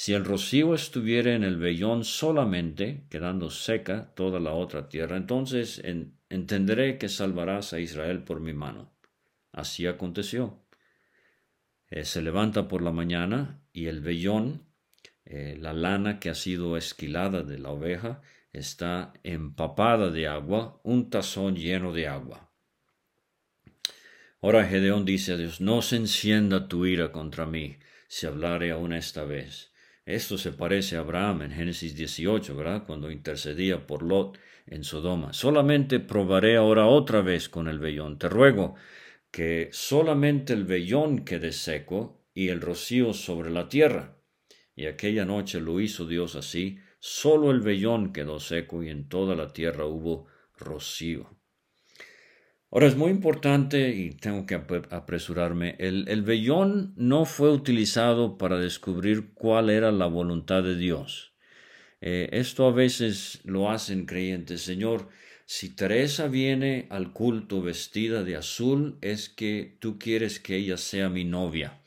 Si 0.00 0.14
el 0.14 0.24
rocío 0.24 0.74
estuviera 0.74 1.34
en 1.34 1.44
el 1.44 1.58
vellón 1.58 2.04
solamente, 2.04 3.04
quedando 3.10 3.50
seca 3.50 4.14
toda 4.14 4.40
la 4.40 4.52
otra 4.54 4.88
tierra, 4.88 5.18
entonces 5.18 5.82
entenderé 6.30 6.96
que 6.96 7.10
salvarás 7.10 7.74
a 7.74 7.80
Israel 7.80 8.22
por 8.22 8.40
mi 8.40 8.54
mano. 8.54 8.94
Así 9.52 9.86
aconteció. 9.86 10.64
Eh, 11.90 12.06
se 12.06 12.22
levanta 12.22 12.66
por 12.66 12.80
la 12.80 12.92
mañana 12.92 13.60
y 13.74 13.88
el 13.88 14.00
vellón, 14.00 14.64
eh, 15.26 15.58
la 15.60 15.74
lana 15.74 16.18
que 16.18 16.30
ha 16.30 16.34
sido 16.34 16.78
esquilada 16.78 17.42
de 17.42 17.58
la 17.58 17.68
oveja, 17.68 18.22
está 18.54 19.12
empapada 19.22 20.10
de 20.10 20.28
agua, 20.28 20.80
un 20.82 21.10
tazón 21.10 21.56
lleno 21.56 21.92
de 21.92 22.08
agua. 22.08 22.50
Ahora 24.40 24.64
Gedeón 24.64 25.04
dice 25.04 25.34
a 25.34 25.36
Dios, 25.36 25.60
no 25.60 25.82
se 25.82 25.96
encienda 25.96 26.68
tu 26.68 26.86
ira 26.86 27.12
contra 27.12 27.44
mí, 27.44 27.76
si 28.08 28.26
hablaré 28.26 28.70
aún 28.70 28.94
esta 28.94 29.24
vez. 29.24 29.69
Esto 30.04 30.38
se 30.38 30.52
parece 30.52 30.96
a 30.96 31.00
Abraham 31.00 31.42
en 31.42 31.52
Génesis 31.52 31.94
18, 31.94 32.56
¿verdad? 32.56 32.84
Cuando 32.86 33.10
intercedía 33.10 33.86
por 33.86 34.02
Lot 34.02 34.38
en 34.66 34.84
Sodoma. 34.84 35.32
Solamente 35.32 36.00
probaré 36.00 36.56
ahora 36.56 36.86
otra 36.86 37.20
vez 37.20 37.48
con 37.48 37.68
el 37.68 37.78
vellón. 37.78 38.18
Te 38.18 38.28
ruego 38.28 38.74
que 39.30 39.68
solamente 39.72 40.52
el 40.52 40.64
vellón 40.64 41.24
quede 41.24 41.52
seco 41.52 42.24
y 42.34 42.48
el 42.48 42.60
rocío 42.60 43.12
sobre 43.12 43.50
la 43.50 43.68
tierra. 43.68 44.16
Y 44.74 44.86
aquella 44.86 45.24
noche 45.24 45.60
lo 45.60 45.80
hizo 45.80 46.06
Dios 46.06 46.36
así, 46.36 46.78
Solo 47.02 47.50
el 47.50 47.62
vellón 47.62 48.12
quedó 48.12 48.38
seco 48.40 48.82
y 48.82 48.90
en 48.90 49.08
toda 49.08 49.34
la 49.34 49.54
tierra 49.54 49.86
hubo 49.86 50.26
rocío. 50.58 51.39
Ahora 52.72 52.86
es 52.86 52.96
muy 52.96 53.10
importante 53.10 53.90
y 53.90 54.10
tengo 54.10 54.46
que 54.46 54.54
apresurarme. 54.54 55.74
El, 55.78 56.06
el, 56.08 56.22
vellón 56.22 56.94
no 56.96 57.24
fue 57.24 57.50
utilizado 57.50 58.38
para 58.38 58.58
descubrir 58.58 59.32
cuál 59.34 59.70
era 59.70 59.90
la 59.90 60.06
voluntad 60.06 60.62
de 60.62 60.76
Dios. 60.76 61.34
Eh, 62.00 62.28
esto 62.32 62.66
a 62.66 62.72
veces 62.72 63.40
lo 63.44 63.70
hacen 63.70 64.06
creyentes. 64.06 64.62
Señor, 64.62 65.08
si 65.46 65.74
Teresa 65.74 66.28
viene 66.28 66.86
al 66.90 67.12
culto 67.12 67.60
vestida 67.60 68.22
de 68.22 68.36
azul, 68.36 68.98
es 69.00 69.28
que 69.28 69.76
tú 69.80 69.98
quieres 69.98 70.38
que 70.38 70.56
ella 70.56 70.76
sea 70.76 71.08
mi 71.08 71.24
novia. 71.24 71.80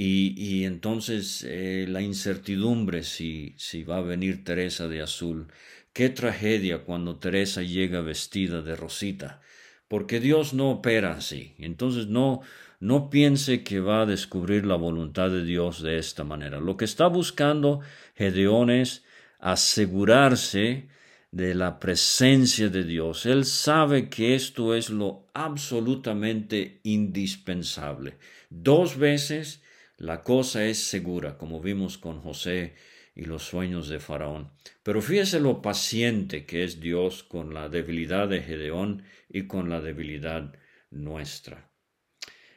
Y, 0.00 0.64
entonces 0.64 1.44
eh, 1.48 1.86
la 1.88 2.02
incertidumbre 2.02 3.02
si, 3.02 3.54
si 3.58 3.82
va 3.82 3.98
a 3.98 4.02
venir 4.02 4.44
Teresa 4.44 4.86
de 4.86 5.02
azul. 5.02 5.48
Qué 5.92 6.08
tragedia 6.08 6.84
cuando 6.84 7.18
Teresa 7.18 7.62
llega 7.62 8.00
vestida 8.00 8.62
de 8.62 8.76
rosita, 8.76 9.40
porque 9.88 10.20
Dios 10.20 10.54
no 10.54 10.70
opera 10.70 11.12
así. 11.12 11.54
Entonces 11.58 12.06
no, 12.06 12.40
no 12.80 13.10
piense 13.10 13.64
que 13.64 13.80
va 13.80 14.02
a 14.02 14.06
descubrir 14.06 14.64
la 14.66 14.76
voluntad 14.76 15.30
de 15.30 15.44
Dios 15.44 15.82
de 15.82 15.98
esta 15.98 16.24
manera. 16.24 16.60
Lo 16.60 16.76
que 16.76 16.84
está 16.84 17.06
buscando 17.06 17.80
Gedeón 18.14 18.70
es 18.70 19.04
asegurarse 19.38 20.88
de 21.30 21.54
la 21.54 21.78
presencia 21.78 22.68
de 22.68 22.84
Dios. 22.84 23.26
Él 23.26 23.44
sabe 23.44 24.08
que 24.08 24.34
esto 24.34 24.74
es 24.74 24.90
lo 24.90 25.26
absolutamente 25.34 26.80
indispensable. 26.84 28.16
Dos 28.50 28.96
veces 28.96 29.62
la 29.98 30.22
cosa 30.22 30.64
es 30.64 30.78
segura, 30.78 31.36
como 31.36 31.60
vimos 31.60 31.98
con 31.98 32.20
José 32.20 32.74
y 33.18 33.24
los 33.24 33.42
sueños 33.42 33.88
de 33.88 33.98
Faraón. 33.98 34.50
Pero 34.84 35.02
fíjese 35.02 35.40
lo 35.40 35.60
paciente 35.60 36.46
que 36.46 36.62
es 36.62 36.80
Dios 36.80 37.24
con 37.24 37.52
la 37.52 37.68
debilidad 37.68 38.28
de 38.28 38.40
Gedeón 38.40 39.02
y 39.28 39.48
con 39.48 39.68
la 39.68 39.80
debilidad 39.80 40.54
nuestra. 40.90 41.68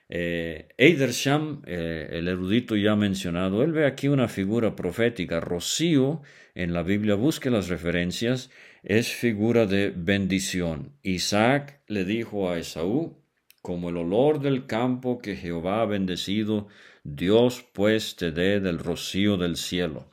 Eh, 0.07 0.69
Eidersham, 0.77 1.63
eh, 1.65 2.09
el 2.11 2.27
erudito 2.27 2.75
ya 2.75 2.95
mencionado, 2.95 3.63
él 3.63 3.71
ve 3.71 3.87
aquí 3.87 4.07
una 4.07 4.27
figura 4.27 4.75
profética. 4.75 5.39
Rocío, 5.39 6.21
en 6.53 6.73
la 6.73 6.83
Biblia, 6.83 7.15
busque 7.15 7.49
las 7.49 7.67
referencias, 7.67 8.51
es 8.83 9.07
figura 9.11 9.65
de 9.65 9.91
bendición. 9.95 10.93
Isaac 11.01 11.81
le 11.87 12.05
dijo 12.05 12.51
a 12.51 12.59
Esaú, 12.59 13.17
como 13.63 13.89
el 13.89 13.97
olor 13.97 14.41
del 14.41 14.67
campo 14.67 15.19
que 15.19 15.35
Jehová 15.35 15.81
ha 15.81 15.85
bendecido, 15.85 16.67
Dios 17.03 17.65
pues 17.73 18.15
te 18.15 18.31
dé 18.31 18.59
del 18.59 18.77
rocío 18.77 19.37
del 19.37 19.55
cielo. 19.55 20.10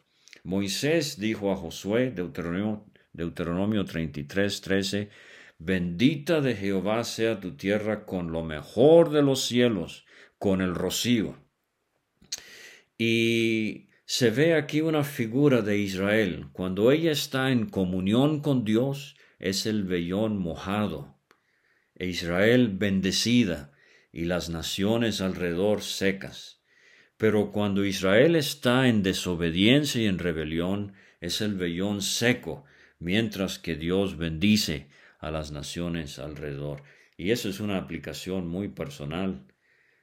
Moisés 0.48 1.20
dijo 1.20 1.52
a 1.52 1.56
Josué, 1.56 2.10
Deuteronomio, 2.10 2.86
Deuteronomio 3.12 3.84
33, 3.84 4.62
13, 4.62 5.10
Bendita 5.58 6.40
de 6.40 6.56
Jehová 6.56 7.04
sea 7.04 7.38
tu 7.38 7.54
tierra 7.54 8.06
con 8.06 8.32
lo 8.32 8.42
mejor 8.42 9.10
de 9.10 9.20
los 9.20 9.44
cielos, 9.44 10.06
con 10.38 10.62
el 10.62 10.74
rocío. 10.74 11.36
Y 12.96 13.90
se 14.06 14.30
ve 14.30 14.54
aquí 14.54 14.80
una 14.80 15.04
figura 15.04 15.60
de 15.60 15.76
Israel. 15.76 16.46
Cuando 16.52 16.92
ella 16.92 17.12
está 17.12 17.50
en 17.50 17.68
comunión 17.68 18.40
con 18.40 18.64
Dios, 18.64 19.16
es 19.38 19.66
el 19.66 19.84
vellón 19.84 20.38
mojado. 20.38 21.20
E 21.94 22.06
Israel 22.06 22.70
bendecida 22.72 23.74
y 24.12 24.24
las 24.24 24.48
naciones 24.48 25.20
alrededor 25.20 25.82
secas. 25.82 26.57
Pero 27.18 27.50
cuando 27.50 27.84
Israel 27.84 28.36
está 28.36 28.88
en 28.88 29.02
desobediencia 29.02 30.00
y 30.00 30.06
en 30.06 30.20
rebelión, 30.20 30.94
es 31.20 31.40
el 31.40 31.56
vellón 31.56 32.00
seco, 32.00 32.64
mientras 33.00 33.58
que 33.58 33.74
Dios 33.74 34.16
bendice 34.16 34.88
a 35.18 35.32
las 35.32 35.50
naciones 35.50 36.20
alrededor. 36.20 36.84
Y 37.16 37.32
eso 37.32 37.48
es 37.48 37.58
una 37.58 37.76
aplicación 37.76 38.46
muy 38.46 38.68
personal. 38.68 39.44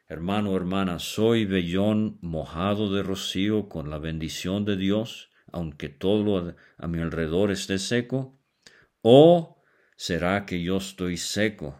Hermano, 0.09 0.57
hermana, 0.57 0.99
soy 0.99 1.45
vellón 1.45 2.19
mojado 2.21 2.93
de 2.93 3.01
rocío 3.01 3.69
con 3.69 3.89
la 3.89 3.97
bendición 3.97 4.65
de 4.65 4.75
Dios, 4.75 5.31
aunque 5.53 5.87
todo 5.87 6.55
a 6.77 6.87
mi 6.87 6.99
alrededor 6.99 7.49
esté 7.49 7.79
seco. 7.79 8.37
¿O 9.01 9.63
será 9.95 10.45
que 10.45 10.61
yo 10.61 10.77
estoy 10.77 11.15
seco 11.15 11.79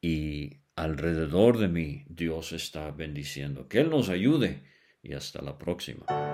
y 0.00 0.63
alrededor 0.76 1.58
de 1.58 1.68
mí 1.68 2.04
Dios 2.08 2.52
está 2.52 2.90
bendiciendo. 2.90 3.68
Que 3.68 3.80
Él 3.80 3.90
nos 3.90 4.08
ayude 4.08 4.62
y 5.02 5.14
hasta 5.14 5.42
la 5.42 5.58
próxima. 5.58 6.33